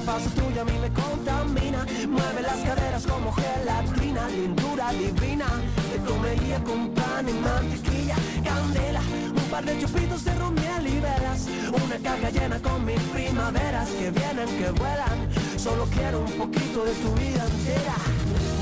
paso 0.09 0.29
tuyo 0.31 0.61
a 0.61 0.65
mí 0.65 0.71
me 0.81 0.91
contamina 0.91 1.85
Mueve 2.07 2.41
las 2.41 2.57
caderas 2.61 3.05
como 3.05 3.31
gelatina 3.31 4.27
Lindura 4.29 4.91
divina 4.91 5.45
Te 5.91 6.11
comería 6.11 6.63
con 6.63 6.98
pan 7.19 7.29
y 7.29 7.33
mantequilla 7.33 8.15
Candela 8.43 9.01
Un 9.35 9.49
par 9.51 9.65
de 9.65 9.79
chupitos 9.79 10.23
de 10.23 10.33
romiel 10.35 10.87
y 10.87 10.99
velas 10.99 11.47
Una 11.85 11.97
caja 11.97 12.29
llena 12.29 12.59
con 12.61 12.85
mis 12.85 12.99
primaveras 13.13 13.89
Que 13.89 14.11
vienen, 14.11 14.47
que 14.57 14.71
vuelan. 14.71 15.19
Solo 15.57 15.85
quiero 15.85 16.21
un 16.21 16.31
poquito 16.31 16.83
de 16.85 16.93
tu 16.93 17.11
vida 17.15 17.45
entera 17.51 17.97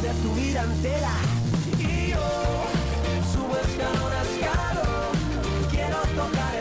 De 0.01 0.11
tu 0.23 0.33
vida 0.33 0.63
entera. 0.63 1.13
Y 1.79 2.11
yo 2.11 2.27
Subo 3.31 3.55
escalón 3.67 4.11
a 4.13 4.21
escalón 4.29 5.13
Quiero 5.71 5.99
tocar 6.15 6.56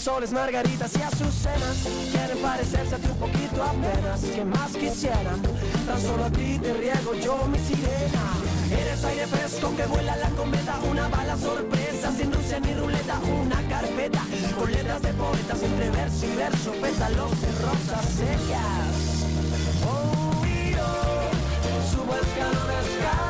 girasoles, 0.00 0.32
margaritas 0.32 0.96
y 0.96 1.02
azucenas, 1.02 1.76
quieren 2.10 2.38
parecerse 2.38 2.94
a 2.94 2.98
ti 2.98 3.06
un 3.06 3.18
poquito 3.18 3.62
apenas, 3.62 4.20
que 4.22 4.44
más 4.46 4.72
quisieran, 4.72 5.42
tan 5.86 6.00
solo 6.00 6.24
a 6.24 6.30
ti 6.30 6.58
te 6.58 6.72
riego 6.72 7.14
yo 7.14 7.44
mi 7.46 7.58
sirena. 7.58 8.22
Eres 8.70 9.04
aire 9.04 9.26
fresco 9.26 9.76
que 9.76 9.84
vuela 9.86 10.16
la 10.16 10.30
cometa, 10.30 10.78
una 10.90 11.06
bala 11.08 11.36
sorpresa, 11.36 12.12
sin 12.16 12.30
dulce 12.30 12.60
ni 12.60 12.74
ruleta, 12.74 13.18
una 13.42 13.60
carpeta, 13.68 14.22
con 14.58 14.72
letras 14.72 15.02
de 15.02 15.12
poetas 15.12 15.62
entre 15.62 15.90
verso 15.90 16.26
y 16.26 16.36
verso, 16.36 16.72
pétalos 16.80 17.40
de 17.42 17.52
rosas 17.60 18.04
secas. 18.16 19.20
Subo 21.90 22.14
escalón 22.14 22.70
escalón, 22.80 23.29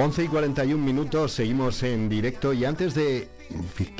11 0.00 0.22
y 0.22 0.28
41 0.28 0.80
minutos, 0.80 1.32
seguimos 1.32 1.82
en 1.82 2.08
directo 2.08 2.52
y 2.52 2.64
antes 2.64 2.94
de, 2.94 3.28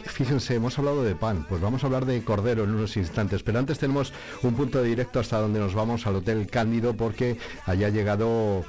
fíjense, 0.06 0.54
hemos 0.54 0.78
hablado 0.78 1.02
de 1.02 1.16
pan, 1.16 1.44
pues 1.48 1.60
vamos 1.60 1.82
a 1.82 1.86
hablar 1.86 2.06
de 2.06 2.22
cordero 2.22 2.62
en 2.62 2.70
unos 2.70 2.96
instantes, 2.96 3.42
pero 3.42 3.58
antes 3.58 3.80
tenemos 3.80 4.12
un 4.44 4.54
punto 4.54 4.80
de 4.80 4.90
directo 4.90 5.18
hasta 5.18 5.40
donde 5.40 5.58
nos 5.58 5.74
vamos 5.74 6.06
al 6.06 6.14
Hotel 6.14 6.46
Cándido 6.46 6.94
porque 6.94 7.36
haya 7.66 7.88
llegado 7.88 8.64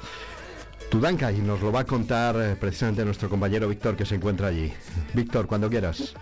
Tudanka 0.90 1.30
y 1.30 1.38
nos 1.38 1.60
lo 1.60 1.70
va 1.70 1.80
a 1.80 1.86
contar 1.86 2.34
eh, 2.36 2.56
precisamente 2.58 3.04
nuestro 3.04 3.28
compañero 3.28 3.68
Víctor 3.68 3.96
que 3.96 4.06
se 4.06 4.16
encuentra 4.16 4.48
allí. 4.48 4.72
Víctor, 5.14 5.46
cuando 5.46 5.70
quieras. 5.70 6.16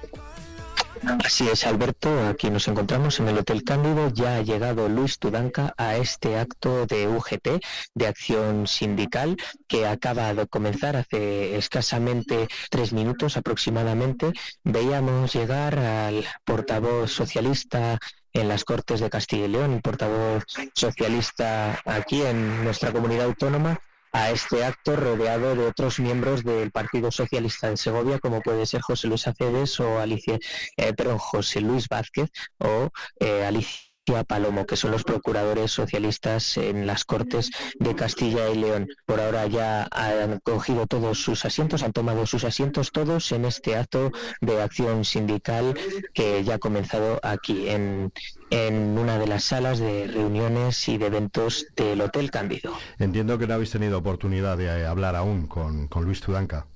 Así 1.25 1.49
es, 1.49 1.67
Alberto. 1.67 2.27
Aquí 2.29 2.51
nos 2.51 2.69
encontramos 2.69 3.21
en 3.21 3.29
el 3.29 3.39
Hotel 3.39 3.65
Cándido. 3.65 4.09
Ya 4.09 4.37
ha 4.37 4.43
llegado 4.43 4.89
Luis 4.89 5.19
Tudanca 5.19 5.75
a 5.77 5.97
este 5.97 6.39
acto 6.39 6.87
de 6.87 7.07
UGT, 7.09 7.63
de 7.95 8.07
acción 8.07 8.67
sindical, 8.67 9.37
que 9.67 9.87
acaba 9.87 10.35
de 10.35 10.47
comenzar 10.47 10.97
hace 10.97 11.57
escasamente 11.57 12.49
tres 12.71 12.93
minutos 12.93 13.37
aproximadamente. 13.37 14.33
Veíamos 14.65 15.33
llegar 15.35 15.79
al 15.79 16.25
portavoz 16.45 17.13
socialista 17.13 17.99
en 18.33 18.49
las 18.49 18.65
Cortes 18.65 19.01
de 19.01 19.11
Castilla 19.11 19.47
y 19.47 19.49
León, 19.49 19.81
portavoz 19.83 20.45
socialista 20.75 21.81
aquí 21.85 22.23
en 22.23 22.65
nuestra 22.65 22.93
comunidad 22.93 23.27
autónoma, 23.27 23.81
a 24.18 24.33
este 24.33 24.64
acto 24.64 24.96
rodeado 24.96 25.54
de 25.54 25.66
otros 25.66 26.00
miembros 26.00 26.42
del 26.42 26.72
Partido 26.72 27.12
Socialista 27.12 27.70
de 27.70 27.76
Segovia, 27.76 28.18
como 28.18 28.40
puede 28.42 28.66
ser 28.66 28.81
José 28.81 29.07
Luis 29.07 29.28
Aceves 29.28 29.78
o 29.78 30.00
Alicia, 30.00 30.38
eh, 30.76 30.92
José 31.18 31.61
Luis 31.61 31.87
Vázquez 31.88 32.28
o 32.59 32.90
eh, 33.20 33.44
Alicia. 33.44 33.88
Palomo, 34.25 34.66
que 34.66 34.77
son 34.77 34.90
los 34.90 35.05
procuradores 35.05 35.71
socialistas 35.71 36.57
en 36.57 36.87
las 36.87 37.05
Cortes 37.05 37.51
de 37.79 37.94
Castilla 37.94 38.49
y 38.49 38.57
León. 38.57 38.88
Por 39.07 39.21
ahora 39.21 39.47
ya 39.47 39.88
han 39.90 40.40
cogido 40.40 40.87
todos 40.87 41.18
sus 41.23 41.44
asientos, 41.44 41.83
han 41.83 41.92
tomado 41.92 42.27
sus 42.27 42.44
asientos 42.44 42.90
todos 42.90 43.33
en 43.33 43.44
este 43.44 43.77
acto 43.77 44.12
de 44.40 44.62
acción 44.62 45.05
sindical 45.05 45.75
que 46.14 46.42
ya 46.44 46.55
ha 46.55 46.59
comenzado 46.59 47.21
aquí 47.23 47.68
en, 47.68 48.12
una 48.51 49.18
de 49.18 49.27
las 49.27 49.44
salas 49.44 49.79
de 49.79 50.07
reuniones 50.07 50.88
y 50.88 50.97
de 50.99 51.07
eventos 51.07 51.66
del 51.77 52.01
Hotel 52.01 52.31
Cándido. 52.31 52.73
Entiendo 52.99 53.38
que 53.38 53.47
no 53.47 53.55
habéis 53.55 53.71
tenido 53.71 53.99
oportunidad 53.99 54.57
de 54.57 54.87
hablar 54.87 55.16
aún 55.16 55.47
con, 55.47 55.88
con 55.88 56.05
Luis 56.05 56.21
Tudanca. 56.21 56.66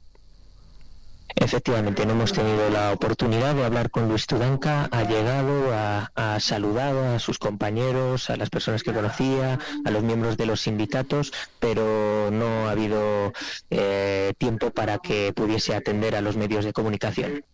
Efectivamente, 1.36 2.06
no 2.06 2.12
hemos 2.12 2.32
tenido 2.32 2.68
la 2.70 2.92
oportunidad 2.92 3.54
de 3.54 3.64
hablar 3.64 3.90
con 3.90 4.08
Luis 4.08 4.26
Tudanca, 4.26 4.88
ha 4.90 5.04
llegado, 5.04 5.72
ha, 5.74 6.10
ha, 6.14 6.40
saludado 6.40 7.14
a 7.14 7.18
sus 7.18 7.38
compañeros, 7.38 8.30
a 8.30 8.36
las 8.36 8.50
personas 8.50 8.82
que 8.82 8.92
conocía, 8.92 9.58
a 9.84 9.90
los 9.90 10.02
miembros 10.02 10.36
de 10.36 10.46
los 10.46 10.60
sindicatos, 10.60 11.32
pero 11.58 12.30
no 12.30 12.68
ha 12.68 12.72
habido 12.72 13.32
eh, 13.70 14.32
tiempo 14.38 14.70
para 14.70 14.98
que 14.98 15.32
pudiese 15.32 15.74
atender 15.74 16.16
a 16.16 16.20
los 16.20 16.36
medios 16.36 16.64
de 16.64 16.72
comunicación. 16.72 17.44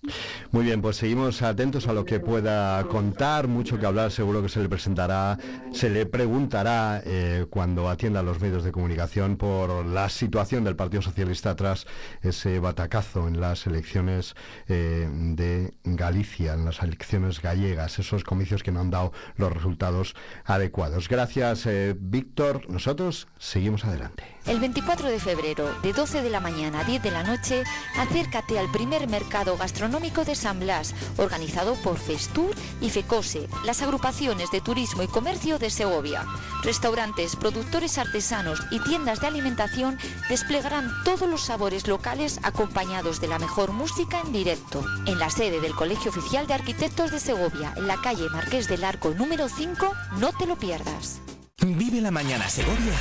Muy 0.50 0.64
bien, 0.64 0.82
pues 0.82 0.96
seguimos 0.96 1.42
atentos 1.42 1.88
a 1.88 1.92
lo 1.92 2.04
que 2.04 2.20
pueda 2.20 2.82
contar, 2.84 3.48
mucho 3.48 3.78
que 3.78 3.86
hablar, 3.86 4.10
seguro 4.10 4.42
que 4.42 4.48
se 4.48 4.60
le 4.60 4.68
presentará, 4.68 5.38
se 5.72 5.90
le 5.90 6.06
preguntará 6.06 7.02
eh, 7.04 7.46
cuando 7.50 7.88
atienda 7.88 8.20
a 8.20 8.22
los 8.22 8.40
medios 8.40 8.64
de 8.64 8.72
comunicación 8.72 9.36
por 9.36 9.84
la 9.86 10.08
situación 10.08 10.64
del 10.64 10.76
Partido 10.76 11.02
Socialista 11.02 11.54
tras 11.54 11.86
ese 12.22 12.58
batacazo 12.58 13.28
en 13.28 13.40
las 13.40 13.66
elecciones 13.68 14.34
eh, 14.66 15.08
de 15.10 15.74
Galicia, 15.84 16.54
en 16.54 16.64
las 16.64 16.82
elecciones 16.82 17.40
gallegas, 17.40 17.98
esos 17.98 18.24
comicios 18.24 18.62
que 18.62 18.72
no 18.72 18.80
han 18.80 18.90
dado 18.90 19.12
los 19.36 19.52
resultados 19.52 20.14
adecuados. 20.44 21.08
Gracias, 21.08 21.66
eh, 21.66 21.94
Víctor. 21.98 22.68
Nosotros 22.68 23.28
seguimos 23.38 23.84
adelante. 23.84 24.24
El 24.46 24.60
24 24.60 25.10
de 25.10 25.20
febrero, 25.20 25.68
de 25.82 25.92
12 25.92 26.22
de 26.22 26.30
la 26.30 26.40
mañana 26.40 26.80
a 26.80 26.84
10 26.84 27.02
de 27.02 27.10
la 27.10 27.22
noche, 27.22 27.64
acércate 27.98 28.58
al 28.58 28.70
primer 28.70 29.06
mercado 29.06 29.56
gastronómico 29.58 30.24
de 30.24 30.34
San 30.34 30.58
Blas, 30.60 30.94
organizado 31.18 31.74
por 31.74 31.98
Festur 31.98 32.54
y 32.80 32.88
Fecose, 32.88 33.46
las 33.64 33.82
agrupaciones 33.82 34.50
de 34.50 34.62
turismo 34.62 35.02
y 35.02 35.06
comercio 35.06 35.58
de 35.58 35.68
Segovia. 35.68 36.24
Restaurantes, 36.62 37.36
productores 37.36 37.98
artesanos 37.98 38.62
y 38.70 38.80
tiendas 38.80 39.20
de 39.20 39.26
alimentación 39.26 39.98
desplegarán 40.30 40.90
todos 41.04 41.28
los 41.28 41.42
sabores 41.42 41.86
locales 41.86 42.40
acompañados 42.42 43.20
de 43.20 43.28
la 43.28 43.38
mejor 43.38 43.57
música 43.66 44.20
en 44.20 44.32
directo. 44.32 44.84
En 45.06 45.18
la 45.18 45.30
sede 45.30 45.60
del 45.60 45.74
Colegio 45.74 46.10
Oficial 46.10 46.46
de 46.46 46.54
Arquitectos 46.54 47.10
de 47.10 47.18
Segovia, 47.18 47.74
en 47.76 47.88
la 47.88 48.00
calle 48.00 48.28
Marqués 48.30 48.68
del 48.68 48.84
Arco 48.84 49.10
número 49.10 49.48
5, 49.48 49.92
no 50.18 50.30
te 50.32 50.46
lo 50.46 50.56
pierdas. 50.56 51.20
Vive 51.60 52.00
la 52.00 52.12
mañana 52.12 52.48
Segovia 52.48 52.94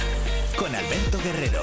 con 0.57 0.73
Alberto 0.73 1.19
Guerrero. 1.23 1.61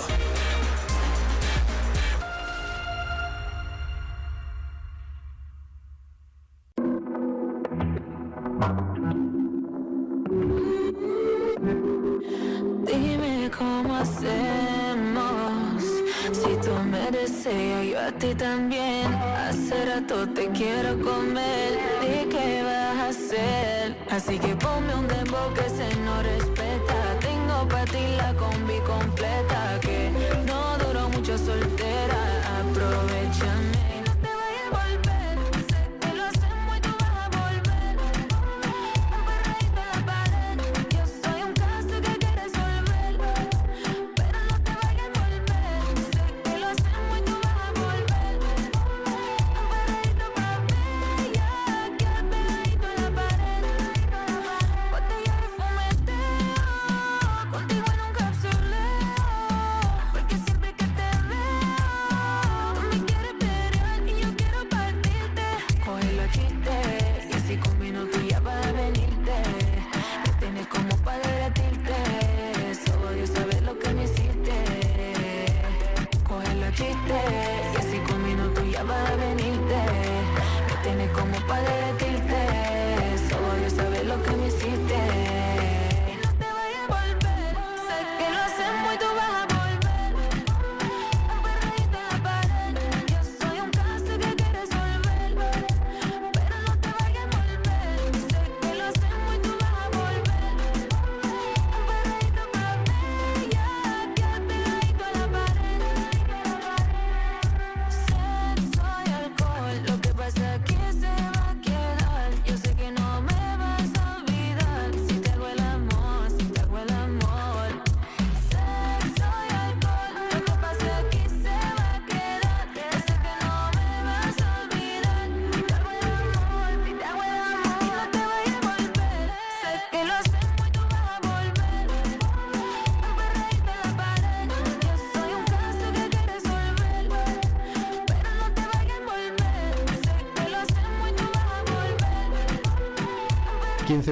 Dime 12.87 13.51
cómo 13.51 13.97
hacemos. 13.97 14.94
Deseas, 17.11 17.87
yo 17.87 18.01
a 18.01 18.13
ti 18.13 18.35
también. 18.35 19.13
Hace 19.15 19.85
rato 19.85 20.27
te 20.31 20.49
quiero 20.49 20.99
comer. 21.01 21.79
¿Y 22.03 22.29
qué 22.29 22.63
vas 22.63 22.97
a 22.97 23.09
hacer? 23.09 23.97
Así 24.11 24.39
que 24.39 24.57
ponme 24.57 24.95
un 24.95 25.07
dembow 25.07 25.53
que 25.55 25.69
se 25.69 25.95
no 26.01 26.23
respeta. 26.23 26.97
Tengo 27.21 27.69
para 27.69 27.85
ti 27.85 28.05
la 28.17 28.35
combi 28.35 28.79
completa. 28.81 29.79
Que 29.81 30.11
no 30.47 30.79
duró 30.79 31.09
mucho 31.11 31.37
soltera. 31.37 32.24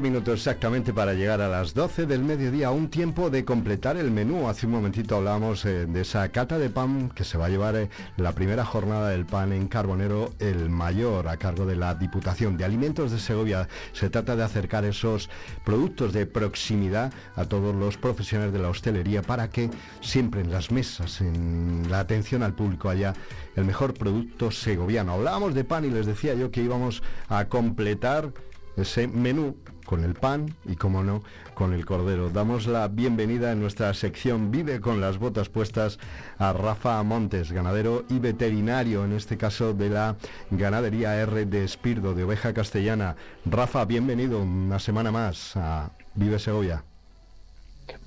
Minutos 0.03 0.35
exactamente 0.35 0.93
para 0.93 1.15
llegar 1.15 1.41
a 1.41 1.49
las 1.49 1.75
12 1.75 2.07
del 2.07 2.25
mediodía, 2.25 2.73
un 2.73 2.91
tiempo 2.91 3.31
de 3.31 3.45
completar 3.45 3.97
el 3.97 4.11
menú. 4.11 4.49
Hace 4.49 4.67
un 4.67 4.73
momentito 4.73 5.17
hablábamos 5.17 5.65
eh, 5.65 5.87
de 5.87 6.01
esa 6.01 6.29
cata 6.31 6.59
de 6.59 6.69
pan 6.71 7.09
que 7.11 7.23
se 7.23 7.39
va 7.39 7.47
a 7.47 7.49
llevar 7.49 7.77
eh, 7.77 7.89
la 8.17 8.33
primera 8.33 8.65
jornada 8.65 9.11
del 9.11 9.25
pan 9.25 9.53
en 9.53 9.69
Carbonero, 9.69 10.33
el 10.41 10.69
mayor 10.69 11.29
a 11.29 11.37
cargo 11.37 11.67
de 11.67 11.77
la 11.77 11.95
Diputación 11.95 12.57
de 12.57 12.65
Alimentos 12.65 13.13
de 13.13 13.21
Segovia. 13.21 13.69
Se 13.93 14.11
trata 14.11 14.35
de 14.35 14.43
acercar 14.43 14.85
esos 14.85 15.31
productos 15.65 16.13
de 16.13 16.27
proximidad 16.27 17.13
a 17.37 17.45
todos 17.45 17.75
los 17.75 17.97
profesionales 17.97 18.53
de 18.53 18.59
la 18.59 18.71
hostelería 18.71 19.23
para 19.23 19.51
que 19.51 19.71
siempre 20.01 20.41
en 20.41 20.51
las 20.51 20.73
mesas, 20.73 21.21
en 21.21 21.87
la 21.89 22.01
atención 22.01 22.43
al 22.43 22.55
público 22.55 22.91
haya 22.91 23.15
el 23.55 23.65
mejor 23.65 23.95
producto 23.95 24.51
segoviano. 24.51 25.13
Hablábamos 25.13 25.55
de 25.55 25.63
pan 25.63 25.85
y 25.85 25.91
les 25.91 26.07
decía 26.07 26.35
yo 26.35 26.51
que 26.51 26.61
íbamos 26.61 27.05
a 27.29 27.45
completar 27.45 28.33
ese 28.77 29.07
menú 29.07 29.57
con 29.85 30.05
el 30.05 30.15
pan 30.15 30.55
y, 30.65 30.77
como 30.77 31.03
no, 31.03 31.23
con 31.55 31.73
el 31.73 31.85
cordero. 31.87 32.31
Damos 32.31 32.67
la 32.67 32.89
bienvenida 32.89 33.53
en 33.53 33.61
nuestra 33.61 33.93
sección 33.95 34.51
Vive 34.51 34.81
con 34.81 35.01
las 35.01 35.19
botas 35.19 35.49
puestas 35.49 35.99
a 36.39 36.53
Rafa 36.53 37.03
Montes, 37.03 37.53
ganadero 37.53 38.05
y 38.09 38.19
veterinario, 38.19 39.05
en 39.05 39.13
este 39.13 39.37
caso 39.37 39.75
de 39.75 39.91
la 39.91 40.17
ganadería 40.51 41.21
R 41.21 41.47
de 41.47 41.65
Espirdo, 41.65 42.15
de 42.15 42.25
oveja 42.25 42.53
castellana. 42.55 43.17
Rafa, 43.45 43.85
bienvenido 43.85 44.43
una 44.43 44.79
semana 44.79 45.11
más 45.11 45.57
a 45.57 45.91
Vive 46.15 46.39
Segovia. 46.39 46.85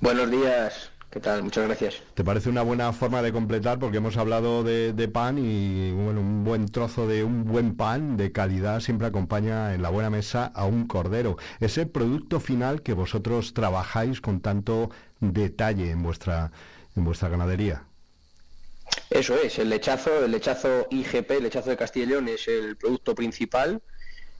Buenos 0.00 0.30
días. 0.30 0.95
¿Qué 1.16 1.20
tal? 1.20 1.42
Muchas 1.42 1.64
gracias. 1.64 2.02
¿Te 2.12 2.22
parece 2.22 2.50
una 2.50 2.60
buena 2.60 2.92
forma 2.92 3.22
de 3.22 3.32
completar? 3.32 3.78
Porque 3.78 3.96
hemos 3.96 4.18
hablado 4.18 4.62
de, 4.62 5.08
pan 5.08 5.38
y 5.38 5.90
bueno, 5.92 6.20
un 6.20 6.44
buen 6.44 6.68
trozo 6.68 7.06
de 7.06 7.24
un 7.24 7.46
buen 7.46 7.74
pan 7.74 8.18
de 8.18 8.32
calidad 8.32 8.80
siempre 8.80 9.06
acompaña 9.06 9.72
en 9.72 9.80
la 9.80 9.88
buena 9.88 10.10
mesa 10.10 10.52
a 10.54 10.66
un 10.66 10.86
cordero. 10.86 11.38
Ese 11.58 11.86
producto 11.86 12.38
final 12.38 12.82
que 12.82 12.92
vosotros 12.92 13.54
trabajáis 13.54 14.20
con 14.20 14.40
tanto 14.40 14.90
detalle 15.20 15.90
en 15.90 16.02
vuestra, 16.02 16.52
en 16.94 17.04
vuestra 17.04 17.30
ganadería. 17.30 17.84
Eso 19.08 19.36
es, 19.36 19.58
el 19.58 19.70
lechazo, 19.70 20.26
el 20.26 20.32
lechazo 20.32 20.86
IGP, 20.90 21.30
el 21.30 21.44
lechazo 21.44 21.70
de 21.70 21.78
Castilla 21.78 22.04
y 22.04 22.08
León 22.10 22.28
es 22.28 22.46
el 22.46 22.76
producto 22.76 23.14
principal 23.14 23.80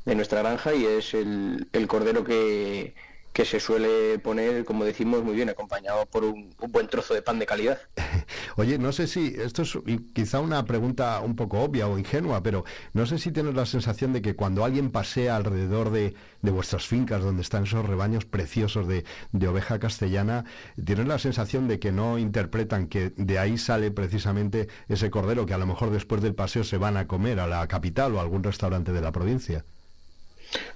de 0.05 0.15
nuestra 0.15 0.41
granja 0.41 0.75
y 0.75 0.85
es 0.85 1.15
el 1.15 1.87
cordero 1.89 2.23
que, 2.23 2.93
que 3.37 3.45
se 3.45 3.61
suele 3.61 4.19
poner, 4.19 4.65
como 4.65 4.87
decimos, 4.87 5.23
muy 5.23 5.35
bien 5.35 5.51
acompañado 5.51 6.07
por 6.07 6.25
un, 6.25 6.55
buen 6.71 6.89
trozo 6.89 7.13
de 7.13 7.21
pan 7.21 7.39
de 7.39 7.45
calidad. 7.45 7.79
Oye, 8.57 8.79
no 8.79 8.93
sé 8.93 9.07
si, 9.07 9.35
esto 9.37 9.61
es 9.61 9.79
quizá 10.15 10.41
una 10.41 10.65
pregunta 10.65 11.21
un 11.21 11.37
poco 11.37 11.61
obvia 11.61 11.87
o 11.87 11.99
ingenua, 11.99 12.43
pero 12.43 12.65
no 12.95 13.05
sé 13.05 13.19
si 13.19 13.33
tienes 13.33 13.55
la 13.55 13.67
sensación 13.67 14.15
de 14.15 14.23
que 14.23 14.35
cuando 14.35 14.65
alguien 14.65 14.91
pasea 14.91 15.37
alrededor 15.37 15.91
de, 15.91 16.15
vuestras 16.41 16.87
fincas, 16.87 17.23
donde 17.23 17.43
están 17.43 17.65
esos 17.65 17.85
rebaños 17.85 18.25
preciosos 18.25 18.89
de, 18.89 19.05
de 19.33 19.49
oveja 19.49 19.79
castellana, 19.79 20.47
tienes 20.83 21.07
la 21.07 21.19
sensación 21.19 21.69
de 21.69 21.79
que 21.79 21.93
no 21.93 22.19
interpretan 22.19 22.87
que 22.87 23.13
de 23.19 23.39
ahí 23.39 23.59
sale 23.59 23.91
precisamente 23.91 24.69
ese 24.89 25.11
cordero 25.11 25.45
que 25.45 25.53
a 25.53 25.59
lo 25.59 25.67
mejor 25.67 25.91
después 25.91 26.23
del 26.23 26.35
paseo 26.35 26.65
se 26.65 26.79
van 26.79 26.97
a 26.97 27.07
comer 27.07 27.41
a 27.41 27.47
la 27.47 27.69
capital 27.69 28.15
o 28.15 28.19
a 28.19 28.23
algún 28.23 28.43
restaurante 28.43 28.93
de 28.93 29.03
la 29.03 29.13
provincia. 29.13 29.67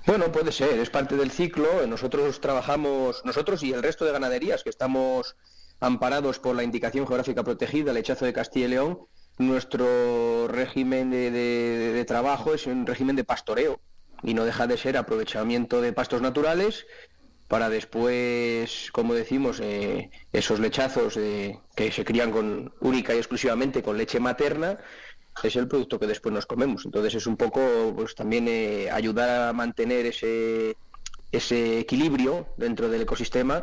Bueno, 0.07 0.33
puede 0.33 0.53
ser, 0.53 0.79
es 0.79 0.91
parte 0.91 1.17
del 1.17 1.31
ciclo. 1.31 1.87
Nosotros 1.87 2.41
trabajamos, 2.41 3.25
nosotros 3.25 3.63
y 3.63 3.73
el 3.73 3.83
resto 3.83 4.05
de 4.05 4.13
ganaderías 4.13 4.63
que 4.63 4.71
estamos 4.71 5.37
amparados 5.81 6.39
por 6.39 6.55
la 6.55 6.63
indicación 6.63 7.07
geográfica 7.07 7.43
protegida, 7.43 7.91
el 7.91 7.97
hechazo 7.97 8.25
de 8.25 8.33
Castilla 8.33 8.67
y 8.67 8.71
León, 8.71 8.99
nuestro 9.39 10.49
régimen 10.49 11.11
de, 11.11 12.05
trabajo 12.07 12.53
es 12.55 12.67
un 12.67 12.87
régimen 12.87 13.17
de 13.17 13.25
pastoreo 13.25 13.81
y 14.23 14.35
no 14.35 14.45
deja 14.45 14.67
de 14.67 14.77
ser 14.77 14.99
aprovechamiento 14.99 15.81
de 15.81 15.95
pastos 15.95 16.21
naturales 16.21 16.87
para 17.49 17.69
después, 17.69 18.91
como 18.93 19.15
decimos, 19.15 19.59
eh, 19.61 20.11
esos 20.33 20.61
lechazos 20.61 21.15
que 21.15 21.91
se 21.91 22.05
crían 22.05 22.31
con 22.31 22.73
única 22.81 23.15
y 23.15 23.19
exclusivamente 23.19 23.83
con 23.83 23.97
leche 23.97 24.21
materna, 24.21 24.79
es 25.48 25.57
el 25.57 25.68
producto 25.68 25.98
que 25.98 26.07
después 26.07 26.35
nos 26.35 26.46
comemos. 26.46 26.85
Entonces 26.85 27.14
es 27.14 27.26
un 27.26 27.37
poco 27.37 27.92
pues 27.96 28.14
también 28.14 28.46
eh, 28.48 28.90
ayudar 28.90 29.48
a 29.48 29.53
mantener 29.53 30.07
ese, 30.07 30.76
ese 31.33 31.81
equilibrio 31.81 32.46
dentro 32.57 32.88
del 32.88 33.03
ecosistema 33.03 33.62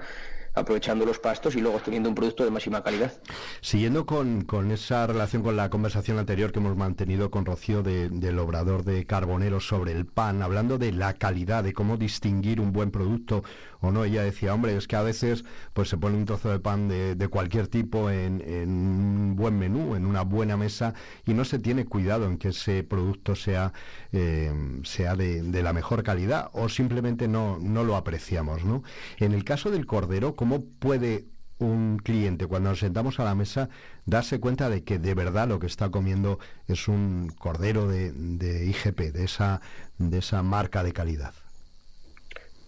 aprovechando 0.58 1.06
los 1.06 1.20
pastos 1.20 1.56
y 1.56 1.62
luego 1.62 1.80
teniendo 1.80 2.10
un 2.10 2.16
producto 2.16 2.44
de 2.44 2.52
máxima 2.52 2.84
calidad. 2.84 3.14
Siguiendo 3.62 4.06
con, 4.06 4.46
esa 4.72 5.08
relación 5.08 5.44
con 5.44 5.56
la 5.56 5.70
conversación 5.70 6.18
anterior 6.18 6.52
que 6.52 6.60
hemos 6.60 6.76
mantenido 6.76 7.30
con 7.30 7.46
Rocío 7.46 7.84
del 7.84 8.40
obrador 8.40 8.84
de 8.84 9.06
Carbonero 9.06 9.60
sobre 9.60 9.92
el 9.92 10.06
pan, 10.06 10.42
hablando 10.42 10.78
de 10.78 10.92
la 10.92 11.14
calidad, 11.14 11.64
de 11.64 11.74
cómo 11.74 11.98
distinguir 11.98 12.60
un 12.60 12.74
buen 12.74 12.92
producto 12.92 13.44
o 13.82 13.92
no, 13.92 14.04
ella 14.04 14.24
decía, 14.24 14.54
hombre, 14.54 14.76
es 14.76 14.88
que 14.88 14.96
a 14.96 15.02
veces 15.02 15.44
pues 15.74 15.90
se 15.90 15.98
pone 15.98 16.18
un 16.18 16.26
trozo 16.26 16.50
de 16.50 16.60
pan 16.60 16.88
de, 16.88 17.28
cualquier 17.30 17.68
tipo 17.68 18.10
en, 18.10 18.42
un 18.42 19.36
buen 19.36 19.58
menú, 19.60 19.96
en 19.96 20.06
una 20.06 20.22
buena 20.22 20.58
mesa 20.58 20.94
y 21.26 21.34
no 21.34 21.46
se 21.46 21.60
tiene 21.60 21.86
cuidado 21.86 22.26
en 22.26 22.38
que 22.38 22.50
ese 22.50 22.84
producto 22.84 23.36
sea, 23.36 23.74
eh, 24.12 24.52
sea 24.84 25.16
de, 25.16 25.44
de, 25.44 25.64
la 25.64 25.74
mejor 25.74 26.04
calidad 26.04 26.50
o 26.54 26.70
simplemente 26.70 27.28
no, 27.28 27.60
no 27.60 27.84
lo 27.84 27.96
apreciamos, 27.96 28.64
¿no? 28.64 28.84
En 29.18 29.34
el 29.34 29.44
caso 29.44 29.72
del 29.72 29.86
cordero, 29.86 30.36
¿Cómo 30.36 30.64
puede 30.80 31.26
un 31.60 31.98
cliente 31.98 32.46
cuando 32.46 32.70
nos 32.70 32.80
sentamos 32.80 33.20
a 33.20 33.24
la 33.24 33.36
mesa 33.36 33.70
darse 34.06 34.40
cuenta 34.40 34.70
de 34.70 34.84
que 34.84 35.00
de 35.00 35.14
verdad 35.16 35.48
lo 35.48 35.60
que 35.60 35.68
está 35.68 35.90
comiendo 35.90 36.40
es 36.68 36.88
un 36.88 37.34
cordero 37.38 37.88
de, 37.88 38.66
IGP, 38.68 39.12
de 39.12 39.24
esa, 39.24 39.62
de 39.98 40.20
esa 40.20 40.44
marca 40.44 40.84
de 40.84 40.94
calidad? 40.94 41.34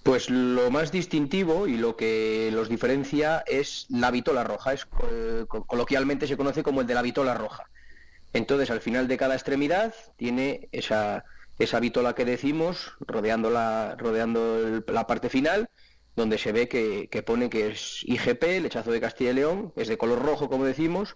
Pues 0.04 0.30
lo 0.30 0.72
más 0.72 0.92
distintivo 0.92 1.68
y 1.68 1.78
lo 1.78 1.96
que 1.96 2.50
los 2.54 2.70
diferencia 2.70 3.44
es 3.46 3.86
la 3.90 4.12
vitola 4.12 4.44
roja, 4.44 4.74
es 4.74 4.88
eh, 5.12 5.46
coloquialmente 5.48 6.26
se 6.26 6.38
conoce 6.38 6.64
como 6.64 6.82
el 6.82 6.88
de 6.88 6.94
la 6.94 7.02
vitola 7.02 7.34
roja. 7.34 7.70
Entonces, 8.34 8.70
al 8.70 8.82
final 8.82 9.08
de 9.08 9.18
cada 9.18 9.36
extremidad 9.36 9.94
tiene 10.16 10.70
esa, 10.72 11.26
esa 11.58 11.80
vitola 11.80 12.14
que 12.16 12.26
decimos, 12.26 12.94
rodeando 13.00 13.50
la, 13.50 13.96
rodeando 13.98 14.84
la 14.88 15.08
parte 15.08 15.30
final, 15.30 15.70
donde 16.16 16.38
se 16.38 16.52
ve 16.52 16.68
que, 16.68 17.24
pone 17.24 17.50
que 17.50 17.72
es 17.72 18.04
IGP, 18.04 18.62
lechazo 18.62 18.92
de 18.92 19.02
Castilla 19.02 19.32
y 19.32 19.36
León, 19.36 19.74
es 19.76 19.88
de 19.88 19.98
color 19.98 20.22
rojo, 20.22 20.50
como 20.50 20.66
decimos, 20.66 21.16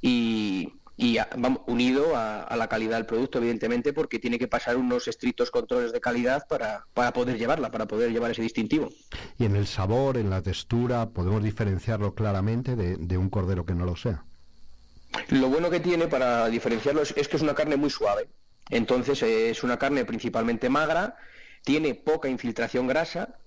y, 0.00 0.74
unido 1.66 2.16
a, 2.16 2.54
la 2.56 2.68
calidad 2.68 2.96
del 2.96 3.06
producto, 3.06 3.38
evidentemente, 3.38 3.92
porque 3.92 4.18
tiene 4.18 4.38
que 4.38 4.48
pasar 4.48 4.76
unos 4.76 5.06
estrictos 5.06 5.50
controles 5.50 5.92
de 5.92 6.00
calidad 6.00 6.46
para, 6.48 6.84
poder 7.12 7.38
llevarla, 7.38 7.70
para 7.70 7.86
poder 7.86 8.10
llevar 8.10 8.32
ese 8.32 8.42
distintivo. 8.42 8.88
Y 9.38 9.44
en 9.44 9.54
el 9.54 9.66
sabor, 9.66 10.16
en 10.16 10.30
la 10.30 10.42
textura, 10.42 11.10
podemos 11.10 11.42
diferenciarlo 11.42 12.14
claramente 12.14 12.74
de, 12.74 13.18
un 13.18 13.30
cordero 13.30 13.64
que 13.64 13.74
no 13.74 13.84
lo 13.84 13.96
sea. 13.96 14.24
Lo 15.28 15.48
bueno 15.48 15.70
que 15.70 15.80
tiene 15.80 16.08
para 16.08 16.48
diferenciarlo 16.48 17.02
es, 17.02 17.14
es 17.16 17.28
que 17.28 17.36
es 17.36 17.42
una 17.42 17.54
carne 17.54 17.76
muy 17.76 17.90
suave. 17.90 18.28
Entonces 18.70 19.22
es 19.22 19.62
una 19.62 19.78
carne 19.78 20.04
principalmente 20.04 20.68
magra, 20.68 21.16
tiene 21.64 21.94
poca 21.94 22.28
infiltración 22.28 22.86
grasa, 22.86 23.38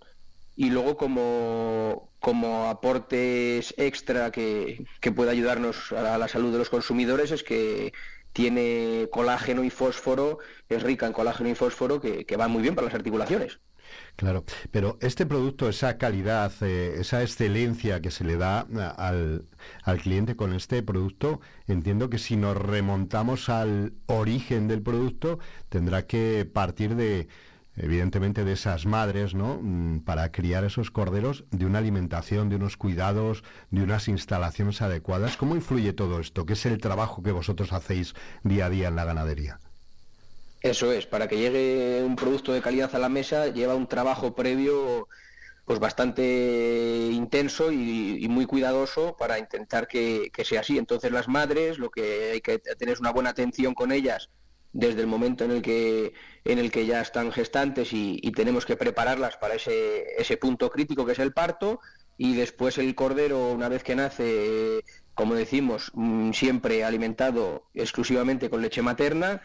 y 0.62 0.70
luego 0.70 0.96
como, 0.96 2.12
como 2.20 2.70
aportes 2.70 3.74
extra 3.78 4.30
que, 4.32 4.86
que 5.00 5.12
puede 5.12 5.32
ayudarnos 5.32 5.92
a 5.92 6.20
la 6.20 6.28
salud 6.28 6.52
de 6.52 6.60
los 6.60 6.70
consumidores 6.70 7.32
es 7.32 7.42
que 7.42 7.94
tiene 8.32 9.10
colágeno 9.12 9.64
y 9.64 9.72
fósforo, 9.72 10.38
es 10.70 10.84
rica 10.84 11.08
en 11.08 11.14
colágeno 11.14 11.50
y 11.50 11.56
fósforo 11.56 12.00
que, 12.00 12.26
que 12.28 12.38
va 12.38 12.48
muy 12.48 12.62
bien 12.62 12.76
para 12.76 12.86
las 12.86 12.94
articulaciones. 12.94 13.60
Claro, 14.16 14.44
pero 14.70 15.00
este 15.02 15.26
producto, 15.26 15.68
esa 15.68 15.98
calidad, 15.98 16.54
eh, 16.62 16.98
esa 17.00 17.24
excelencia 17.24 18.00
que 18.00 18.12
se 18.12 18.24
le 18.24 18.38
da 18.38 18.60
al, 18.98 19.46
al, 19.84 19.98
cliente 20.00 20.36
con 20.36 20.54
este 20.54 20.84
producto, 20.84 21.42
entiendo 21.68 22.12
que 22.12 22.20
si 22.20 22.36
nos 22.36 22.56
remontamos 22.56 23.50
al 23.50 23.94
origen 24.06 24.68
del 24.68 24.84
producto, 24.84 25.40
tendrá 25.70 26.06
que 26.06 26.46
partir 26.46 26.96
de, 26.96 27.28
evidentemente 27.82 28.46
de 28.46 28.54
esas 28.54 28.86
madres, 28.86 29.34
¿no? 29.34 29.60
Mm, 29.60 30.02
para 30.02 30.32
criar 30.32 30.64
esos 30.64 30.92
corderos, 30.92 31.46
de 31.50 31.66
una 31.66 31.80
alimentación, 31.80 32.48
de 32.48 32.56
unos 32.56 32.78
cuidados, 32.78 33.44
de 33.72 33.82
unas 33.82 34.08
instalaciones 34.08 34.84
adecuadas. 34.84 35.36
¿Cómo 35.36 35.56
influye 35.56 35.92
todo 35.92 36.20
esto? 36.20 36.46
¿Qué 36.46 36.54
es 36.54 36.66
el 36.68 36.80
trabajo 36.80 37.24
que 37.24 37.32
vosotros 37.32 37.74
hacéis 37.74 38.14
día 38.44 38.68
a 38.68 38.70
día 38.70 38.90
en 38.90 38.96
la 38.96 39.06
ganadería? 39.06 39.60
Eso 40.62 40.92
es, 40.92 41.08
para 41.08 41.28
que 41.28 41.40
llegue 41.40 42.04
un 42.04 42.16
producto 42.16 42.54
de 42.54 42.62
calidad 42.62 42.94
a 42.94 43.00
la 43.00 43.10
mesa 43.10 43.48
lleva 43.48 43.74
un 43.74 43.88
trabajo 43.88 44.36
previo 44.36 45.08
pues 45.66 45.80
bastante 45.80 47.10
intenso 47.12 47.72
y, 47.72 48.28
muy 48.30 48.46
cuidadoso 48.46 49.16
para 49.18 49.40
intentar 49.40 49.88
que, 49.88 50.30
que, 50.32 50.46
sea 50.46 50.60
así. 50.60 50.78
Entonces 50.78 51.12
las 51.12 51.28
madres, 51.28 51.80
lo 51.80 51.90
que 51.90 52.32
hay 52.34 52.42
que 52.42 52.60
tener 52.60 52.94
es 52.94 53.00
una 53.00 53.12
buena 53.12 53.32
atención 53.32 53.74
con 53.74 53.92
ellas 53.92 54.30
desde 54.74 55.02
el 55.02 55.08
momento 55.08 55.44
en 55.44 55.52
el 55.52 55.62
que, 55.62 56.14
en 56.46 56.60
el 56.60 56.72
que 56.72 56.86
ya 56.86 57.02
están 57.02 57.32
gestantes 57.32 57.94
y, 57.94 58.20
tenemos 58.32 58.66
que 58.66 58.78
prepararlas 58.78 59.38
para 59.38 59.56
ese, 59.56 60.06
ese 60.18 60.38
punto 60.38 60.70
crítico 60.70 61.06
que 61.06 61.12
es 61.12 61.20
el 61.20 61.34
parto 61.34 61.80
y 62.18 62.36
después 62.36 62.78
el 62.78 62.94
cordero 62.96 63.52
una 63.52 63.68
vez 63.68 63.84
que 63.84 63.96
nace, 63.96 64.84
como 65.16 65.36
decimos, 65.36 65.92
mm, 65.94 66.32
siempre 66.32 66.84
alimentado 66.84 67.64
exclusivamente 67.74 68.50
con 68.50 68.62
leche 68.62 68.82
materna, 68.82 69.42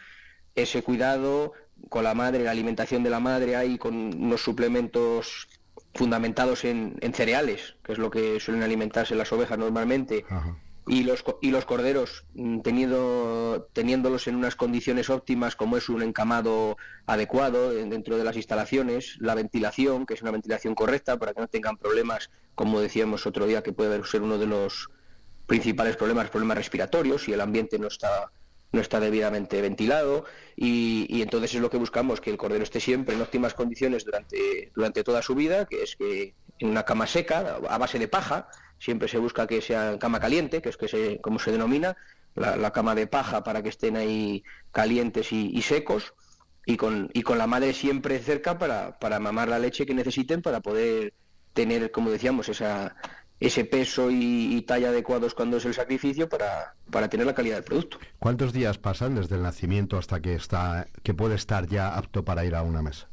ese 0.55 0.83
cuidado 0.83 1.53
con 1.89 2.05
la 2.05 2.15
madre, 2.15 2.45
la 2.45 2.51
alimentación 2.51 3.03
de 3.03 3.11
la 3.11 3.21
madre 3.21 3.57
hay 3.57 3.79
con 3.79 3.95
unos 3.95 4.43
suplementos 4.43 5.49
fundamentados 5.95 6.65
en, 6.65 6.99
cereales, 7.15 7.77
que 7.83 7.93
es 7.93 7.99
lo 7.99 8.11
que 8.11 8.39
suelen 8.41 8.63
alimentarse 8.63 9.15
las 9.15 9.33
ovejas 9.33 9.59
normalmente, 9.59 10.25
y 10.87 11.03
los, 11.03 11.25
y 11.41 11.51
los 11.51 11.65
corderos 11.65 12.25
mm, 12.35 12.61
teniendo, 12.61 13.69
teniéndolos 13.73 14.29
en 14.29 14.37
unas 14.37 14.55
condiciones 14.55 15.11
óptimas 15.11 15.57
como 15.57 15.77
es 15.77 15.89
un 15.89 16.03
encamado 16.03 16.77
adecuado 17.07 17.71
dentro 17.71 18.17
de 18.17 18.25
las 18.25 18.37
instalaciones, 18.37 19.17
la 19.19 19.35
ventilación, 19.35 20.07
que 20.07 20.15
es 20.15 20.23
una 20.23 20.31
ventilación 20.31 20.75
correcta 20.75 21.19
para 21.19 21.35
que 21.35 21.41
no 21.41 21.49
tengan 21.49 21.77
problemas, 21.77 22.31
como 22.55 22.81
decíamos 22.81 23.27
otro 23.27 23.47
día, 23.47 23.63
que 23.63 23.73
puede 23.73 24.05
ser 24.05 24.23
uno 24.23 24.39
de 24.39 24.47
los 24.47 24.89
principales 25.47 25.97
problemas, 25.97 26.31
problemas 26.31 26.59
respiratorios, 26.59 27.25
si 27.25 27.33
el 27.33 27.41
ambiente 27.41 27.79
no 27.79 27.89
está 27.89 28.31
no 28.73 28.81
está 28.81 29.01
debidamente 29.01 29.61
ventilado. 29.63 30.25
Y, 30.55 31.23
entonces 31.23 31.55
es 31.55 31.61
lo 31.61 31.71
que 31.71 31.79
buscamos, 31.79 32.21
que 32.21 32.31
el 32.31 32.37
cordero 32.37 32.63
esté 32.63 32.79
siempre 32.81 33.15
en 33.15 33.23
óptimas 33.23 33.55
condiciones 33.55 34.05
durante, 34.05 34.71
durante 34.75 35.03
toda 35.03 35.23
su 35.23 35.35
vida, 35.35 35.67
que 35.67 35.83
es 35.83 35.97
que 35.97 36.35
en 36.59 36.69
una 36.69 36.85
cama 36.85 37.07
seca, 37.07 37.59
a 37.69 37.79
base 37.79 37.99
de 37.99 38.09
paja, 38.09 38.49
siempre 38.79 39.09
se 39.09 39.19
busca 39.19 39.47
que 39.47 39.61
sea 39.61 39.99
cama 39.99 40.21
caliente, 40.21 40.63
que 40.63 40.69
es 40.69 40.77
que 40.77 40.89
se, 40.89 41.21
como 41.21 41.39
se 41.39 41.53
denomina, 41.53 41.97
la, 42.35 42.71
cama 42.73 42.95
de 42.95 43.07
paja 43.07 43.43
para 43.43 43.63
que 43.63 43.71
estén 43.71 43.97
ahí 43.97 44.45
calientes 44.71 45.33
y, 45.33 45.61
secos 45.63 46.13
y 46.67 46.77
con, 46.77 47.11
y 47.15 47.23
con 47.23 47.39
la 47.39 47.47
madre 47.47 47.73
siempre 47.73 48.19
cerca 48.19 48.59
para, 48.59 48.99
para 48.99 49.19
mamar 49.19 49.49
la 49.49 49.59
leche 49.59 49.87
que 49.87 49.95
necesiten 49.95 50.43
para 50.43 50.61
poder 50.61 51.15
tener, 51.55 51.91
como 51.91 52.11
decíamos, 52.11 52.51
esa, 52.51 52.95
ese 53.41 53.65
peso 53.65 54.11
y, 54.11 54.63
talla 54.63 54.89
adecuados 54.89 55.35
cuando 55.35 55.57
es 55.59 55.65
el 55.65 55.75
sacrificio 55.75 56.29
para, 56.29 56.75
para, 56.91 57.09
tener 57.09 57.27
la 57.27 57.35
calidad 57.35 57.57
del 57.57 57.65
producto. 57.65 57.99
¿Cuántos 58.19 58.53
días 58.53 58.79
pasan 58.79 59.15
desde 59.15 59.37
el 59.37 59.43
nacimiento 59.43 59.99
hasta 59.99 60.21
que 60.21 60.35
está 60.35 60.87
que 61.03 61.15
puede 61.15 61.35
estar 61.35 61.67
ya 61.67 61.97
apto 61.97 62.25
para 62.25 62.45
ir 62.45 62.55
a 62.55 62.63
una 62.63 62.83
mesa? 62.83 63.09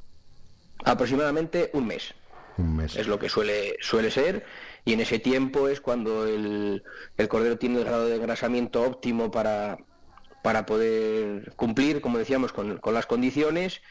Aproximadamente 0.84 1.70
un 1.74 1.88
mes. 1.88 2.14
Es 2.96 3.08
lo 3.08 3.20
que 3.20 3.30
suele 3.30 3.76
suele 3.82 4.12
ser. 4.12 4.46
Y 4.86 4.94
en 4.94 5.00
ese 5.00 5.20
tiempo 5.20 5.70
es 5.70 5.82
cuando 5.82 6.28
el, 6.28 6.84
el 7.18 7.28
cordero 7.28 7.58
tiene 7.58 7.80
el 7.80 7.86
grado 7.86 8.08
de 8.08 8.16
engrasamiento 8.16 8.84
óptimo 8.84 9.32
para, 9.32 9.78
para 10.44 10.66
poder 10.66 11.54
cumplir, 11.56 12.02
como 12.02 12.18
decíamos, 12.18 12.52
con, 12.52 12.78
con 12.78 12.94
las 12.94 13.06
condiciones 13.06 13.82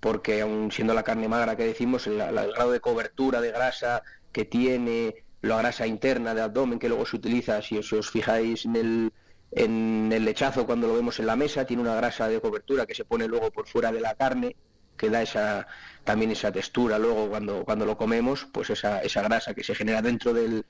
porque 0.00 0.42
aun 0.42 0.70
siendo 0.70 0.94
la 0.94 1.02
carne 1.02 1.28
magra 1.28 1.56
que 1.56 1.64
decimos, 1.64 2.06
el, 2.06 2.18
grado 2.18 2.72
de 2.72 2.80
cobertura 2.80 3.40
de 3.40 3.50
grasa 3.50 4.02
que 4.32 4.44
tiene, 4.44 5.24
la 5.42 5.58
grasa 5.58 5.86
interna 5.86 6.34
del 6.34 6.44
abdomen 6.44 6.78
que 6.78 6.88
luego 6.88 7.06
se 7.06 7.16
utiliza, 7.16 7.60
si 7.62 7.78
os, 7.78 8.10
fijáis 8.10 8.64
en 8.64 8.76
el, 8.76 9.12
en 9.52 10.10
el 10.12 10.24
lechazo 10.24 10.66
cuando 10.66 10.86
lo 10.86 10.94
vemos 10.94 11.18
en 11.18 11.26
la 11.26 11.36
mesa, 11.36 11.64
tiene 11.64 11.82
una 11.82 11.96
grasa 11.96 12.28
de 12.28 12.40
cobertura 12.40 12.86
que 12.86 12.94
se 12.94 13.04
pone 13.04 13.26
luego 13.26 13.50
por 13.50 13.66
fuera 13.66 13.90
de 13.90 14.00
la 14.00 14.14
carne, 14.14 14.56
que 14.96 15.10
da 15.10 15.22
esa, 15.22 15.66
también 16.08 16.30
esa 16.30 16.50
textura 16.50 16.98
luego 16.98 17.28
cuando, 17.28 17.66
cuando 17.66 17.84
lo 17.84 17.98
comemos, 17.98 18.46
pues 18.50 18.70
esa, 18.70 19.02
esa 19.02 19.20
grasa 19.20 19.52
que 19.52 19.62
se 19.62 19.74
genera 19.74 20.00
dentro 20.00 20.32
del, 20.32 20.64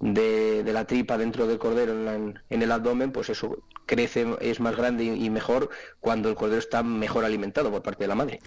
de, 0.00 0.68
la 0.72 0.84
tripa 0.84 1.16
dentro 1.16 1.46
del 1.46 1.58
cordero 1.58 1.92
en, 1.92 2.40
el 2.48 2.72
abdomen, 2.72 3.12
pues 3.12 3.30
eso 3.30 3.62
crece, 3.86 4.26
es 4.40 4.58
más 4.58 4.76
grande 4.76 5.04
y, 5.04 5.30
mejor 5.30 5.70
cuando 6.00 6.28
el 6.28 6.34
cordero 6.34 6.58
está 6.58 6.82
mejor 6.82 7.24
alimentado 7.24 7.70
por 7.70 7.82
parte 7.82 8.02
de 8.02 8.08
la 8.08 8.16
madre. 8.16 8.40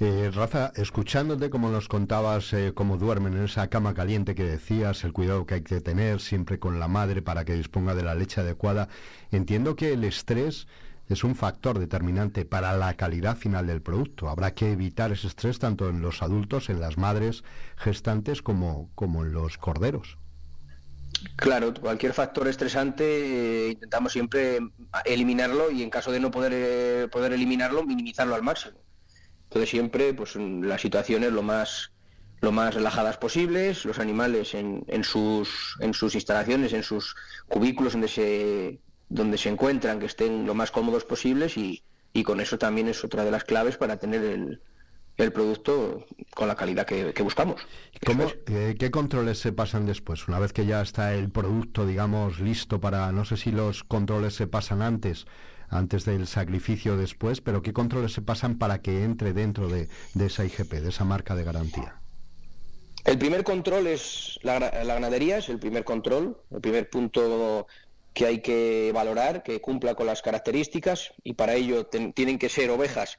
Eh, 0.00 0.32
Raza, 0.34 0.72
escuchándote 0.74 1.48
como 1.48 1.70
nos 1.70 1.86
contabas 1.86 2.52
eh, 2.54 2.72
cómo 2.74 2.96
duermen 2.96 3.34
en 3.34 3.44
esa 3.44 3.68
cama 3.68 3.94
caliente 3.94 4.34
que 4.34 4.42
decías, 4.42 5.04
el 5.04 5.12
cuidado 5.12 5.46
que 5.46 5.54
hay 5.54 5.62
que 5.62 5.80
tener 5.80 6.20
siempre 6.20 6.58
con 6.58 6.80
la 6.80 6.88
madre 6.88 7.22
para 7.22 7.44
que 7.44 7.54
disponga 7.54 7.94
de 7.94 8.02
la 8.02 8.16
leche 8.16 8.40
adecuada, 8.40 8.88
entiendo 9.30 9.76
que 9.76 9.92
el 9.92 10.02
estrés 10.02 10.66
es 11.08 11.24
un 11.24 11.34
factor 11.34 11.78
determinante 11.78 12.44
para 12.44 12.76
la 12.76 12.94
calidad 12.94 13.36
final 13.36 13.66
del 13.66 13.82
producto. 13.82 14.28
Habrá 14.28 14.54
que 14.54 14.72
evitar 14.72 15.12
ese 15.12 15.26
estrés 15.26 15.58
tanto 15.58 15.88
en 15.88 16.00
los 16.00 16.22
adultos, 16.22 16.70
en 16.70 16.80
las 16.80 16.96
madres 16.96 17.44
gestantes, 17.76 18.42
como, 18.42 18.90
como 18.94 19.24
en 19.24 19.32
los 19.32 19.58
corderos. 19.58 20.16
Claro, 21.36 21.72
cualquier 21.74 22.12
factor 22.12 22.48
estresante 22.48 23.04
eh, 23.04 23.70
intentamos 23.72 24.12
siempre 24.12 24.58
eliminarlo 25.04 25.70
y 25.70 25.82
en 25.82 25.90
caso 25.90 26.10
de 26.10 26.20
no 26.20 26.30
poder, 26.30 26.52
eh, 26.54 27.08
poder 27.10 27.32
eliminarlo, 27.32 27.84
minimizarlo 27.84 28.34
al 28.34 28.42
máximo. 28.42 28.78
Entonces 29.44 29.70
siempre 29.70 30.14
pues 30.14 30.36
las 30.36 30.80
situaciones 30.80 31.32
lo 31.32 31.42
más 31.42 31.90
lo 32.40 32.52
más 32.52 32.74
relajadas 32.74 33.16
posibles, 33.16 33.86
los 33.86 33.98
animales 33.98 34.54
en, 34.54 34.84
en, 34.88 35.02
sus, 35.02 35.76
en 35.80 35.94
sus 35.94 36.14
instalaciones, 36.14 36.74
en 36.74 36.82
sus 36.82 37.16
cubículos 37.48 37.92
donde 37.92 38.08
se, 38.08 38.80
donde 39.08 39.38
se 39.38 39.48
encuentran, 39.48 40.00
que 40.00 40.06
estén 40.06 40.46
lo 40.46 40.54
más 40.54 40.70
cómodos 40.70 41.04
posibles 41.04 41.56
y, 41.56 41.82
y 42.12 42.22
con 42.24 42.40
eso 42.40 42.58
también 42.58 42.88
es 42.88 43.04
otra 43.04 43.24
de 43.24 43.30
las 43.30 43.44
claves 43.44 43.76
para 43.76 43.98
tener 43.98 44.22
el, 44.22 44.60
el 45.16 45.32
producto 45.32 46.06
con 46.34 46.48
la 46.48 46.56
calidad 46.56 46.86
que, 46.86 47.22
buscamos. 47.22 47.60
¿Cómo, 48.04 48.26
eh, 48.46 48.74
¿Qué 48.78 48.90
controles 48.90 49.38
se 49.38 49.52
pasan 49.52 49.86
después? 49.86 50.26
Una 50.26 50.38
vez 50.38 50.52
que 50.52 50.66
ya 50.66 50.82
está 50.82 51.14
el 51.14 51.30
producto, 51.30 51.86
digamos, 51.86 52.40
listo 52.40 52.80
para, 52.80 53.12
no 53.12 53.24
sé 53.24 53.36
si 53.36 53.52
los 53.52 53.84
controles 53.84 54.34
se 54.34 54.46
pasan 54.46 54.82
antes, 54.82 55.26
antes 55.68 56.04
del 56.04 56.26
sacrificio 56.26 56.96
después, 56.96 57.40
pero 57.40 57.62
¿qué 57.62 57.72
controles 57.72 58.12
se 58.12 58.22
pasan 58.22 58.58
para 58.58 58.82
que 58.82 59.04
entre 59.04 59.32
dentro 59.32 59.68
de, 59.68 59.88
esa 60.18 60.44
IGP, 60.44 60.72
de 60.72 60.88
esa 60.88 61.04
marca 61.04 61.36
de 61.36 61.44
garantía? 61.44 61.96
El 63.04 63.18
primer 63.18 63.44
control 63.44 63.86
es 63.86 64.40
la, 64.42 64.58
ganadería, 64.58 65.38
es 65.38 65.48
el 65.48 65.58
primer 65.58 65.84
control, 65.84 66.38
el 66.50 66.60
primer 66.60 66.88
punto 66.88 67.66
que 68.14 68.26
hay 68.26 68.40
que 68.40 68.92
valorar, 68.94 69.42
que 69.42 69.60
cumpla 69.60 69.94
con 69.94 70.06
las 70.06 70.22
características 70.22 71.12
y 71.22 71.34
para 71.34 71.54
ello 71.54 71.86
tienen 71.86 72.38
que 72.38 72.48
ser 72.48 72.70
ovejas 72.70 73.18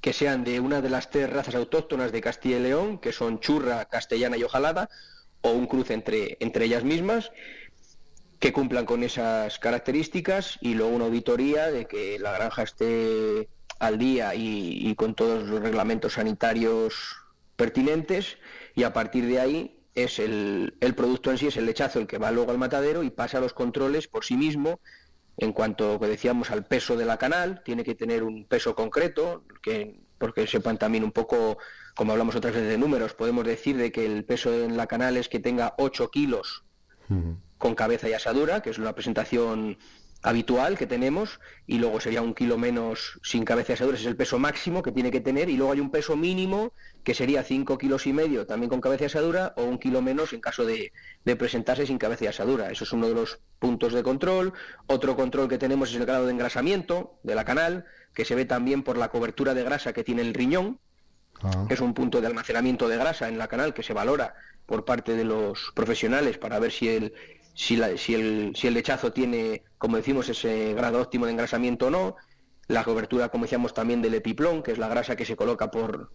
que 0.00 0.12
sean 0.12 0.42
de 0.42 0.58
una 0.58 0.80
de 0.80 0.90
las 0.90 1.10
tres 1.10 1.30
razas 1.30 1.54
autóctonas 1.54 2.10
de 2.10 2.20
Castilla 2.20 2.56
y 2.58 2.62
León, 2.62 2.98
que 2.98 3.12
son 3.12 3.38
churra, 3.38 3.84
castellana 3.84 4.36
y 4.36 4.42
ojalada, 4.42 4.90
o 5.42 5.52
un 5.52 5.66
cruce 5.66 5.94
entre, 5.94 6.36
entre 6.40 6.64
ellas 6.64 6.82
mismas, 6.82 7.30
que 8.40 8.52
cumplan 8.52 8.84
con 8.84 9.04
esas 9.04 9.60
características 9.60 10.58
y 10.60 10.74
luego 10.74 10.92
una 10.92 11.04
auditoría 11.04 11.70
de 11.70 11.86
que 11.86 12.18
la 12.18 12.32
granja 12.32 12.64
esté 12.64 13.48
al 13.78 13.98
día 13.98 14.34
y, 14.34 14.92
con 14.96 15.14
todos 15.14 15.44
los 15.44 15.60
reglamentos 15.60 16.14
sanitarios 16.14 17.16
pertinentes 17.54 18.38
y 18.74 18.82
a 18.82 18.92
partir 18.92 19.26
de 19.26 19.38
ahí 19.38 19.81
es 19.94 20.18
el, 20.18 20.74
el, 20.80 20.94
producto 20.94 21.30
en 21.30 21.38
sí, 21.38 21.48
es 21.48 21.56
el 21.56 21.66
lechazo 21.66 21.98
el 21.98 22.06
que 22.06 22.18
va 22.18 22.30
luego 22.30 22.50
al 22.50 22.58
matadero 22.58 23.02
y 23.02 23.10
pasa 23.10 23.38
a 23.38 23.40
los 23.40 23.52
controles 23.52 24.08
por 24.08 24.24
sí 24.24 24.36
mismo 24.36 24.80
en 25.38 25.52
cuanto 25.52 25.98
que 25.98 26.06
decíamos 26.06 26.50
al 26.50 26.64
peso 26.64 26.96
de 26.96 27.04
la 27.04 27.16
canal, 27.16 27.62
tiene 27.64 27.84
que 27.84 27.94
tener 27.94 28.22
un 28.22 28.44
peso 28.44 28.74
concreto, 28.74 29.44
que, 29.62 29.98
porque 30.18 30.46
sepan 30.46 30.78
también 30.78 31.04
un 31.04 31.12
poco, 31.12 31.58
como 31.94 32.12
hablamos 32.12 32.36
otras 32.36 32.54
veces 32.54 32.68
de 32.68 32.78
números, 32.78 33.14
podemos 33.14 33.44
decir 33.44 33.76
de 33.76 33.90
que 33.90 34.04
el 34.04 34.24
peso 34.24 34.52
en 34.52 34.76
la 34.76 34.86
canal 34.86 35.16
es 35.16 35.28
que 35.28 35.40
tenga 35.40 35.74
8 35.78 36.10
kilos 36.10 36.64
con 37.58 37.74
cabeza 37.74 38.08
y 38.08 38.14
asadura, 38.14 38.62
que 38.62 38.70
es 38.70 38.78
una 38.78 38.94
presentación 38.94 39.76
habitual 40.22 40.78
que 40.78 40.86
tenemos 40.86 41.40
y 41.66 41.78
luego 41.78 42.00
sería 42.00 42.22
un 42.22 42.34
kilo 42.34 42.56
menos 42.56 43.18
sin 43.24 43.44
cabeza 43.44 43.72
ese 43.72 43.90
es 43.90 44.06
el 44.06 44.16
peso 44.16 44.38
máximo 44.38 44.82
que 44.82 44.92
tiene 44.92 45.10
que 45.10 45.20
tener 45.20 45.50
y 45.50 45.56
luego 45.56 45.72
hay 45.72 45.80
un 45.80 45.90
peso 45.90 46.16
mínimo 46.16 46.72
que 47.02 47.14
sería 47.14 47.42
5 47.42 47.76
kilos 47.78 48.06
y 48.06 48.12
medio 48.12 48.46
también 48.46 48.70
con 48.70 48.80
cabeza 48.80 49.04
y 49.04 49.06
asadura 49.06 49.52
o 49.56 49.64
un 49.64 49.78
kilo 49.78 50.00
menos 50.00 50.32
en 50.32 50.40
caso 50.40 50.64
de, 50.64 50.92
presentarse 51.36 51.86
sin 51.86 51.98
cabeza 51.98 52.24
y 52.24 52.28
asadura. 52.28 52.70
Eso 52.70 52.84
es 52.84 52.92
uno 52.92 53.08
de 53.08 53.14
los 53.14 53.40
puntos 53.58 53.92
de 53.92 54.02
control. 54.02 54.52
Otro 54.86 55.16
control 55.16 55.48
que 55.48 55.58
tenemos 55.58 55.90
es 55.90 55.96
el 55.96 56.06
grado 56.06 56.26
de 56.26 56.32
engrasamiento 56.32 57.18
de 57.24 57.34
la 57.34 57.44
canal, 57.44 57.86
que 58.14 58.24
se 58.24 58.36
ve 58.36 58.44
también 58.44 58.84
por 58.84 58.96
la 58.96 59.08
cobertura 59.08 59.54
de 59.54 59.64
grasa 59.64 59.92
que 59.92 60.04
tiene 60.04 60.22
el 60.22 60.34
riñón, 60.34 60.78
ah. 61.42 61.64
que 61.66 61.74
es 61.74 61.80
un 61.80 61.94
punto 61.94 62.20
de 62.20 62.28
almacenamiento 62.28 62.86
de 62.88 62.96
grasa 62.96 63.28
en 63.28 63.38
la 63.38 63.48
canal 63.48 63.74
que 63.74 63.82
se 63.82 63.92
valora 63.92 64.34
por 64.66 64.84
parte 64.84 65.16
de 65.16 65.24
los 65.24 65.72
profesionales 65.74 66.38
para 66.38 66.60
ver 66.60 66.70
si 66.70 66.88
el, 66.88 67.12
si, 67.54 67.80
si, 67.96 68.14
el, 68.14 68.52
si 68.56 68.66
el 68.66 68.74
lechazo 68.74 69.12
tiene, 69.12 69.62
como 69.78 69.96
decimos, 69.96 70.28
ese 70.28 70.74
grado 70.74 71.00
óptimo 71.00 71.26
de 71.26 71.32
engrasamiento 71.32 71.86
o 71.86 71.90
no, 71.90 72.16
la 72.68 72.84
cobertura, 72.84 73.28
como 73.28 73.44
decíamos, 73.44 73.74
también 73.74 74.02
del 74.02 74.14
epiplón, 74.14 74.62
que 74.62 74.72
es 74.72 74.78
la 74.78 74.88
grasa 74.88 75.16
que 75.16 75.24
se 75.24 75.36
coloca 75.36 75.70
por, 75.70 76.10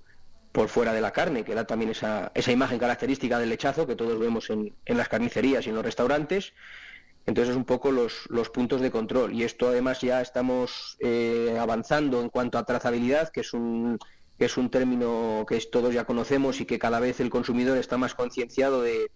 por 0.52 0.70
fuera 0.70 0.94
de 0.94 1.02
la 1.02 1.12
carne, 1.12 1.44
que 1.44 1.54
da 1.54 1.66
también 1.66 1.92
esa, 1.92 2.32
esa 2.34 2.52
imagen 2.52 2.80
característica 2.80 3.40
del 3.40 3.50
lechazo 3.50 3.86
que 3.86 3.96
todos 3.96 4.18
vemos 4.20 4.50
en, 4.50 4.74
en 4.86 4.98
las 4.98 5.10
carnicerías 5.10 5.66
y 5.66 5.70
en 5.70 5.76
los 5.76 5.86
restaurantes. 5.86 6.54
Entonces, 7.26 7.52
es 7.52 7.58
un 7.58 7.66
poco 7.66 7.92
los, 7.92 8.26
los 8.30 8.50
puntos 8.50 8.80
de 8.82 8.90
control. 8.90 9.34
Y 9.34 9.44
esto, 9.44 9.68
además, 9.68 10.00
ya 10.02 10.22
estamos 10.22 10.98
eh, 11.00 11.58
avanzando 11.60 12.22
en 12.22 12.30
cuanto 12.30 12.58
a 12.58 12.66
trazabilidad, 12.66 13.30
que 13.30 13.42
es 13.42 13.54
un 13.54 14.00
que 14.38 14.46
es 14.46 14.56
un 14.56 14.70
término 14.70 15.48
que 15.50 15.60
todos 15.62 15.92
ya 15.96 16.06
conocemos 16.06 16.62
y 16.62 16.66
que 16.66 16.78
cada 16.78 17.00
vez 17.00 17.20
el 17.20 17.32
consumidor 17.32 17.76
está 17.80 17.98
más 17.98 18.14
concienciado 18.14 18.84
de, 18.84 19.10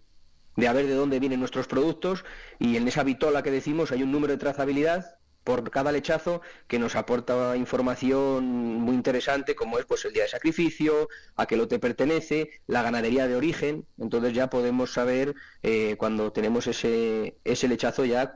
de 0.56 0.68
a 0.68 0.72
ver 0.72 0.86
de 0.86 0.94
dónde 0.94 1.20
vienen 1.20 1.40
nuestros 1.40 1.66
productos 1.66 2.24
y 2.58 2.76
en 2.76 2.86
esa 2.88 3.02
vitola 3.04 3.42
que 3.42 3.50
decimos 3.50 3.92
hay 3.92 4.02
un 4.02 4.12
número 4.12 4.32
de 4.32 4.38
trazabilidad 4.38 5.16
por 5.44 5.70
cada 5.70 5.92
lechazo 5.92 6.40
que 6.68 6.78
nos 6.78 6.94
aporta 6.94 7.56
información 7.56 8.44
muy 8.44 8.94
interesante 8.94 9.54
como 9.54 9.78
es 9.78 9.86
pues 9.86 10.04
el 10.04 10.12
día 10.12 10.22
de 10.24 10.28
sacrificio, 10.28 11.08
a 11.36 11.46
qué 11.46 11.56
lote 11.56 11.78
pertenece, 11.78 12.50
la 12.66 12.82
ganadería 12.82 13.26
de 13.26 13.36
origen, 13.36 13.84
entonces 13.98 14.34
ya 14.34 14.48
podemos 14.48 14.92
saber 14.92 15.34
eh, 15.62 15.96
cuando 15.98 16.32
tenemos 16.32 16.66
ese, 16.66 17.38
ese 17.44 17.68
lechazo 17.68 18.04
ya 18.04 18.34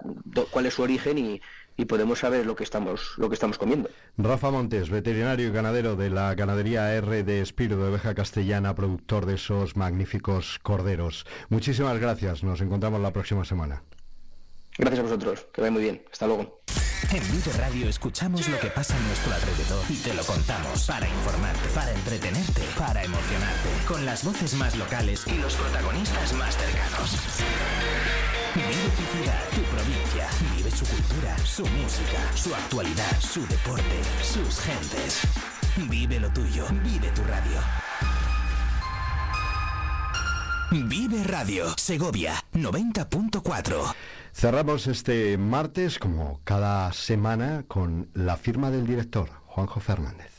cuál 0.51 0.67
es 0.67 0.75
su 0.75 0.83
origen 0.83 1.19
y, 1.19 1.41
y 1.77 1.85
podemos 1.85 2.21
saber 2.21 2.47
lo 2.47 2.57
que 2.57 2.65
estamos 2.65 3.15
lo 3.17 3.29
que 3.29 3.35
estamos 3.35 3.59
comiendo. 3.59 3.91
Rafa 4.17 4.51
Montes, 4.51 4.91
veterinario 4.91 5.49
y 5.49 5.53
ganadero 5.53 5.97
de 5.97 6.11
la 6.11 6.35
ganadería 6.35 6.95
R 6.95 7.23
de 7.23 7.41
Espíritu 7.41 7.77
de 7.77 7.89
Oveja 7.89 8.15
Castellana, 8.15 8.75
productor 8.75 9.27
de 9.27 9.35
esos 9.35 9.77
magníficos 9.77 10.59
corderos. 10.63 11.27
Muchísimas 11.49 11.99
gracias. 11.99 12.43
Nos 12.43 12.61
encontramos 12.61 13.01
la 13.01 13.13
próxima 13.13 13.45
semana. 13.45 13.83
Gracias 14.79 15.01
a 15.01 15.03
vosotros. 15.03 15.47
Que 15.53 15.61
vaya 15.61 15.71
muy 15.71 15.83
bien. 15.83 16.03
Hasta 16.13 16.27
luego. 16.27 16.61
En 17.13 17.23
Vive 17.31 17.53
Radio 17.59 17.89
escuchamos 17.89 18.49
lo 18.49 18.59
que 18.59 18.69
pasa 18.69 18.97
en 18.97 19.07
nuestro 19.07 19.33
alrededor 19.33 19.85
y 19.89 19.97
te 19.97 20.15
lo 20.15 20.25
contamos 20.25 20.87
para 20.87 21.09
informarte, 21.09 21.69
para 21.69 21.93
entretenerte, 21.93 22.63
para 22.77 23.05
emocionarte, 23.05 23.69
con 23.87 24.05
las 24.05 24.25
voces 24.25 24.55
más 24.55 24.77
locales 24.77 25.27
y 25.27 25.39
los 25.39 25.55
protagonistas 25.55 26.33
más 26.33 26.57
cercanos. 26.57 28.36
Vive 28.57 28.89
tu 28.97 29.03
ciudad, 29.19 29.43
tu 29.55 29.61
provincia, 29.65 30.29
vive 30.57 30.71
su 30.71 30.87
cultura, 30.87 31.37
su 31.45 31.63
música, 31.67 32.35
su 32.35 32.55
actualidad, 32.55 33.21
su 33.21 33.47
deporte, 33.47 34.01
sus 34.23 34.61
gentes. 34.61 35.21
Vive 35.91 36.19
lo 36.19 36.31
tuyo, 36.31 36.65
vive 36.83 37.11
tu 37.11 37.23
radio. 37.25 37.61
Vive 40.71 41.23
Radio, 41.25 41.67
Segovia 41.77 42.33
90.4. 42.55 43.95
Cerramos 44.33 44.87
este 44.87 45.37
martes, 45.37 45.99
como 45.99 46.41
cada 46.45 46.95
semana, 46.95 47.65
con 47.69 48.09
la 48.15 48.39
firma 48.39 48.71
del 48.71 48.87
director, 48.87 49.29
Juanjo 49.45 49.81
Fernández. 49.81 50.36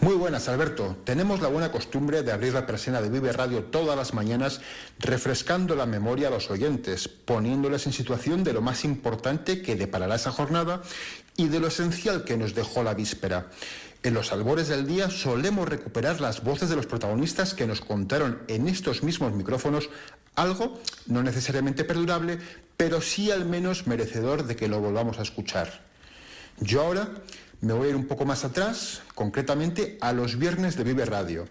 Muy 0.00 0.14
buenas, 0.14 0.46
Alberto. 0.48 0.98
Tenemos 1.04 1.40
la 1.40 1.48
buena 1.48 1.72
costumbre 1.72 2.22
de 2.22 2.30
abrir 2.30 2.52
la 2.52 2.66
persona 2.66 3.00
de 3.00 3.08
Vive 3.08 3.32
Radio 3.32 3.64
todas 3.64 3.96
las 3.96 4.12
mañanas, 4.12 4.60
refrescando 4.98 5.74
la 5.74 5.86
memoria 5.86 6.28
a 6.28 6.30
los 6.30 6.50
oyentes, 6.50 7.08
poniéndoles 7.08 7.86
en 7.86 7.94
situación 7.94 8.44
de 8.44 8.52
lo 8.52 8.60
más 8.60 8.84
importante 8.84 9.62
que 9.62 9.74
deparará 9.74 10.16
esa 10.16 10.32
jornada 10.32 10.82
y 11.36 11.48
de 11.48 11.60
lo 11.60 11.68
esencial 11.68 12.24
que 12.24 12.36
nos 12.36 12.54
dejó 12.54 12.82
la 12.82 12.92
víspera. 12.92 13.46
En 14.02 14.12
los 14.12 14.32
albores 14.32 14.68
del 14.68 14.86
día 14.86 15.08
solemos 15.08 15.66
recuperar 15.66 16.20
las 16.20 16.44
voces 16.44 16.68
de 16.68 16.76
los 16.76 16.86
protagonistas 16.86 17.54
que 17.54 17.66
nos 17.66 17.80
contaron 17.80 18.42
en 18.48 18.68
estos 18.68 19.02
mismos 19.02 19.32
micrófonos 19.32 19.88
algo 20.34 20.78
no 21.06 21.22
necesariamente 21.22 21.84
perdurable, 21.84 22.38
pero 22.76 23.00
sí 23.00 23.30
al 23.30 23.46
menos 23.46 23.86
merecedor 23.86 24.44
de 24.44 24.56
que 24.56 24.68
lo 24.68 24.78
volvamos 24.78 25.18
a 25.18 25.22
escuchar. 25.22 25.86
Yo 26.60 26.82
ahora 26.82 27.08
me 27.60 27.72
voy 27.72 27.86
a 27.86 27.90
ir 27.90 27.96
un 27.96 28.06
poco 28.06 28.24
más 28.24 28.44
atrás, 28.44 29.02
concretamente 29.14 29.98
a 30.00 30.12
los 30.12 30.38
viernes 30.38 30.76
de 30.76 30.84
Vive 30.84 31.04
Radio, 31.04 31.48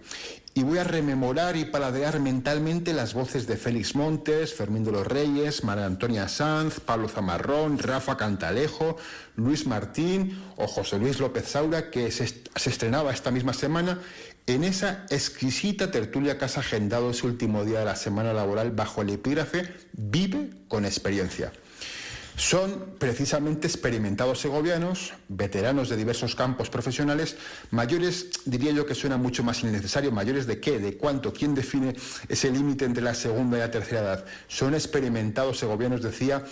y 0.54 0.64
voy 0.64 0.78
a 0.78 0.86
rememorar 0.86 1.58
y 1.58 1.66
paladear 1.66 2.22
mentalmente 2.22 2.94
las 2.94 3.14
voces 3.14 3.46
de 3.46 3.58
Félix 3.58 3.94
Montes, 3.94 4.54
Fermín 4.54 4.86
de 4.86 4.94
los 4.94 5.06
Reyes, 5.06 5.66
María 5.66 5.86
Antonia 5.86 6.30
Sanz, 6.30 6.80
Pablo 6.80 7.10
Zamarrón, 7.10 7.78
Rafa 7.78 8.16
Cantalejo, 8.16 8.96
Luis 9.36 9.68
Martín 9.68 10.42
o 10.56 10.68
José 10.68 10.98
Luis 10.98 11.20
López 11.20 11.50
Saura, 11.50 11.92
que 11.92 12.10
se, 12.10 12.28
se 12.28 12.70
estrenaba 12.70 13.12
esta 13.12 13.32
misma 13.32 13.52
semana 13.52 14.00
en 14.48 14.64
esa 14.64 15.06
exquisita 15.10 15.92
tertulia 15.92 16.38
que 16.38 16.46
has 16.46 16.58
agendado 16.58 17.10
ese 17.10 17.26
último 17.26 17.66
día 17.66 17.80
de 17.80 17.86
la 17.86 17.96
semana 17.96 18.32
laboral 18.32 18.72
bajo 18.72 19.02
el 19.02 19.10
epígrafe 19.10 19.74
Vive 19.92 20.52
con 20.70 20.86
experiencia. 20.86 21.52
Son 22.38 22.96
precisamente 23.00 23.68
experimentados 23.68 24.42
segovianos, 24.42 25.14
veteranos 25.30 25.88
de 25.88 25.96
diversos 25.96 26.36
campos 26.36 26.70
profesionales, 26.70 27.38
mayores, 27.72 28.30
diría 28.44 28.74
yo 28.74 28.86
que 28.86 28.94
suena 28.94 29.16
mucho 29.16 29.42
más 29.42 29.64
innecesario, 29.64 30.12
mayores 30.12 30.46
de 30.46 30.60
qué, 30.60 30.80
de 30.80 30.98
cuánto, 30.98 31.32
quién 31.32 31.56
define 31.56 31.96
ese 32.28 32.52
límite 32.52 32.84
entre 32.84 33.04
la 33.04 33.14
segunda 33.14 33.58
y 33.58 33.62
la 33.62 33.72
tercera 33.72 34.02
edad. 34.02 34.26
Son 34.50 34.74
experimentados 34.74 35.60
segovianos, 35.60 36.02
decía, 36.02 36.44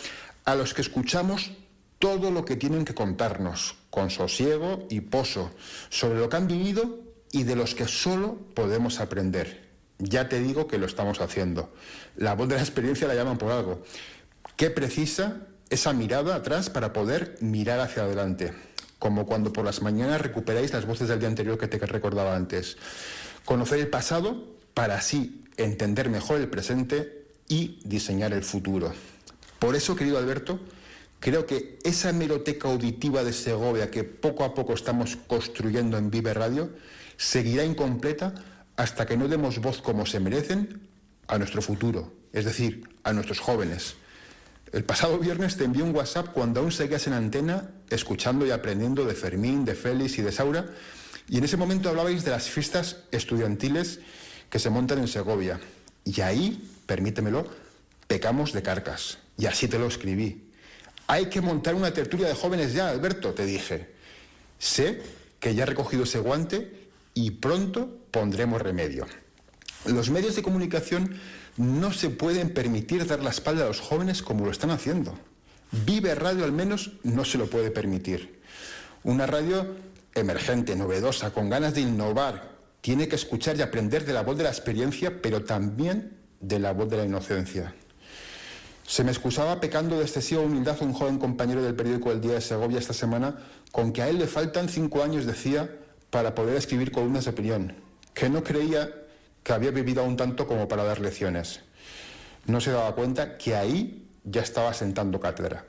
a 0.46 0.56
los 0.56 0.74
que 0.74 0.82
escuchamos 0.82 1.52
todo 2.00 2.32
lo 2.32 2.46
que 2.46 2.56
tienen 2.56 2.86
que 2.86 2.94
contarnos, 2.94 3.76
con 3.90 4.10
sosiego 4.10 4.88
y 4.90 5.02
poso, 5.02 5.52
sobre 5.90 6.20
lo 6.20 6.30
que 6.30 6.38
han 6.38 6.48
vivido 6.48 7.02
y 7.32 7.44
de 7.44 7.58
los 7.58 7.76
que 7.76 7.88
solo 7.88 8.38
podemos 8.54 9.02
aprender. 9.02 9.70
Ya 10.00 10.30
te 10.30 10.40
digo 10.40 10.68
que 10.68 10.78
lo 10.78 10.86
estamos 10.86 11.20
haciendo. 11.20 11.74
La 12.16 12.36
voz 12.36 12.48
de 12.48 12.56
la 12.56 12.62
experiencia 12.62 13.08
la 13.08 13.16
llaman 13.16 13.38
por 13.38 13.52
algo. 13.52 13.84
¿Qué 14.56 14.70
precisa 14.70 15.48
esa 15.74 15.92
mirada 15.92 16.36
atrás 16.36 16.70
para 16.70 16.94
poder 16.94 17.36
mirar 17.42 17.80
hacia 17.80 18.04
adelante, 18.04 18.54
como 19.00 19.26
cuando 19.26 19.52
por 19.52 19.66
las 19.66 19.82
mañanas 19.82 20.22
recuperáis 20.22 20.72
las 20.72 20.86
voces 20.86 21.08
del 21.08 21.20
día 21.20 21.28
anterior 21.28 21.58
que 21.58 21.68
te 21.68 21.80
recordaba 21.80 22.36
antes. 22.36 22.78
Conocer 23.44 23.80
el 23.80 23.88
pasado 23.88 24.56
para 24.76 24.96
así 24.96 25.44
entender 25.58 26.10
mejor 26.10 26.40
el 26.40 26.48
presente 26.48 27.26
y 27.50 27.80
diseñar 27.84 28.34
el 28.34 28.44
futuro. 28.44 28.94
Por 29.58 29.76
eso, 29.76 29.96
querido 29.96 30.20
Alberto, 30.20 30.60
creo 31.20 31.48
que 31.48 31.80
esa 31.84 32.12
hemeroteca 32.12 32.68
auditiva 32.68 33.24
de 33.24 33.34
Segovia 33.34 33.90
que 33.90 34.04
poco 34.04 34.44
a 34.44 34.54
poco 34.54 34.74
estamos 34.74 35.18
construyendo 35.28 35.98
en 35.98 36.12
Vive 36.12 36.36
Radio 36.36 36.70
seguirá 37.18 37.66
incompleta 37.66 38.36
hasta 38.76 39.08
que 39.08 39.18
no 39.18 39.28
demos 39.28 39.60
voz 39.60 39.82
como 39.82 40.06
se 40.06 40.20
merecen 40.20 40.88
a 41.28 41.40
nuestro 41.40 41.62
futuro, 41.64 42.14
es 42.32 42.46
decir, 42.46 42.88
a 43.04 43.12
nuestros 43.14 43.40
jóvenes. 43.40 43.96
El 44.74 44.84
pasado 44.86 45.20
viernes 45.20 45.56
te 45.56 45.66
envié 45.66 45.84
un 45.84 45.96
WhatsApp 45.96 46.30
cuando 46.34 46.60
aún 46.60 46.72
seguías 46.72 47.06
en 47.06 47.14
antena, 47.14 47.70
escuchando 47.92 48.44
y 48.44 48.50
aprendiendo 48.50 49.06
de 49.06 49.14
Fermín, 49.14 49.66
de 49.66 49.76
Félix 49.76 50.18
y 50.18 50.24
de 50.24 50.32
Saura, 50.32 50.66
y 51.30 51.38
en 51.38 51.44
ese 51.44 51.58
momento 51.58 51.90
hablabais 51.90 52.26
de 52.26 52.32
las 52.32 52.50
fiestas 52.50 52.98
estudiantiles 53.12 54.00
que 54.50 54.58
se 54.58 54.72
montan 54.72 54.98
en 54.98 55.08
Segovia. 55.08 55.60
Y 56.04 56.22
ahí, 56.22 56.72
permítemelo, 56.88 57.46
pecamos 58.08 58.52
de 58.52 58.64
carcas. 58.64 59.20
Y 59.38 59.46
así 59.46 59.68
te 59.68 59.78
lo 59.78 59.86
escribí. 59.86 60.50
Hay 61.06 61.28
que 61.28 61.40
montar 61.40 61.76
una 61.76 61.94
tertulia 61.94 62.28
de 62.28 62.34
jóvenes 62.34 62.74
ya, 62.74 62.90
Alberto, 62.90 63.36
te 63.36 63.46
dije. 63.46 63.92
Sé 64.58 65.04
que 65.40 65.54
ya 65.54 65.64
he 65.64 65.68
recogido 65.68 66.06
ese 66.06 66.18
guante 66.18 66.90
y 67.14 67.30
pronto 67.30 68.08
pondremos 68.10 68.60
remedio. 68.60 69.06
Los 69.86 70.10
medios 70.10 70.36
de 70.36 70.42
comunicación 70.42 71.20
no 71.58 71.94
se 71.94 72.10
pueden 72.10 72.54
permitir 72.54 73.06
dar 73.06 73.22
la 73.22 73.30
espalda 73.30 73.64
a 73.64 73.68
los 73.68 73.80
jóvenes 73.80 74.22
como 74.22 74.46
lo 74.46 74.52
están 74.52 74.72
haciendo. 74.72 75.18
Vive 75.86 76.16
Radio 76.16 76.46
al 76.46 76.52
menos 76.52 76.94
no 77.04 77.26
se 77.26 77.38
lo 77.38 77.48
puede 77.48 77.72
permitir. 77.72 78.42
Una 79.04 79.26
radio 79.26 79.76
emergente, 80.14 80.76
novedosa, 80.76 81.32
con 81.32 81.50
ganas 81.50 81.74
de 81.74 81.82
innovar, 81.82 82.54
tiene 82.82 83.08
que 83.08 83.16
escuchar 83.16 83.58
y 83.58 83.62
aprender 83.62 84.06
de 84.06 84.14
la 84.14 84.24
voz 84.24 84.38
de 84.38 84.44
la 84.44 84.50
experiencia, 84.50 85.22
pero 85.22 85.44
también 85.44 86.18
de 86.40 86.60
la 86.60 86.74
voz 86.74 86.90
de 86.90 86.98
la 86.98 87.06
inocencia. 87.06 87.74
Se 88.86 89.04
me 89.04 89.12
excusaba 89.12 89.60
pecando 89.60 89.98
de 89.98 90.04
excesiva 90.04 90.42
humildad 90.42 90.78
un 90.82 90.94
joven 90.94 91.18
compañero 91.18 91.64
del 91.64 91.76
periódico 91.76 92.12
El 92.12 92.22
Día 92.22 92.34
de 92.34 92.42
Segovia 92.42 92.80
esta 92.80 92.94
semana, 92.94 93.38
con 93.72 93.94
que 93.94 94.02
a 94.02 94.10
él 94.10 94.20
le 94.20 94.28
faltan 94.28 94.70
cinco 94.70 95.02
años, 95.02 95.26
decía, 95.26 95.70
para 96.10 96.36
poder 96.36 96.58
escribir 96.58 96.92
columnas 96.92 97.26
de 97.26 97.32
opinión, 97.32 97.76
que 98.14 98.30
no 98.30 98.44
creía 98.44 98.90
que 99.44 99.54
había 99.54 99.72
vivido 99.72 100.02
aún 100.02 100.18
tanto 100.18 100.48
como 100.48 100.68
para 100.68 100.84
dar 100.84 101.00
lecciones. 101.00 101.62
No 102.46 102.62
se 102.62 102.72
daba 102.72 102.96
cuenta 102.96 103.38
que 103.38 103.56
ahí 103.56 104.10
ya 104.24 104.42
estaba 104.42 104.74
sentando 104.74 105.20
cátedra. 105.20 105.66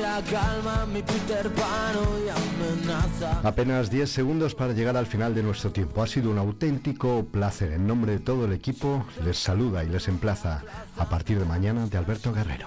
La 0.00 0.22
calma, 0.22 0.86
mi 0.86 1.02
Peter 1.02 1.50
amenaza. 1.50 3.40
Apenas 3.42 3.90
10 3.90 4.08
segundos 4.08 4.54
para 4.54 4.72
llegar 4.72 4.96
al 4.96 5.06
final 5.06 5.34
de 5.34 5.42
nuestro 5.42 5.72
tiempo. 5.72 6.02
Ha 6.02 6.06
sido 6.06 6.30
un 6.30 6.38
auténtico 6.38 7.24
placer. 7.24 7.72
En 7.72 7.86
nombre 7.86 8.12
de 8.12 8.18
todo 8.20 8.44
el 8.44 8.52
equipo, 8.52 9.04
les 9.24 9.38
saluda 9.38 9.82
y 9.82 9.88
les 9.88 10.06
emplaza 10.06 10.62
a 10.96 11.08
partir 11.08 11.40
de 11.40 11.44
mañana 11.44 11.86
de 11.86 11.98
Alberto 11.98 12.32
Guerrero. 12.32 12.62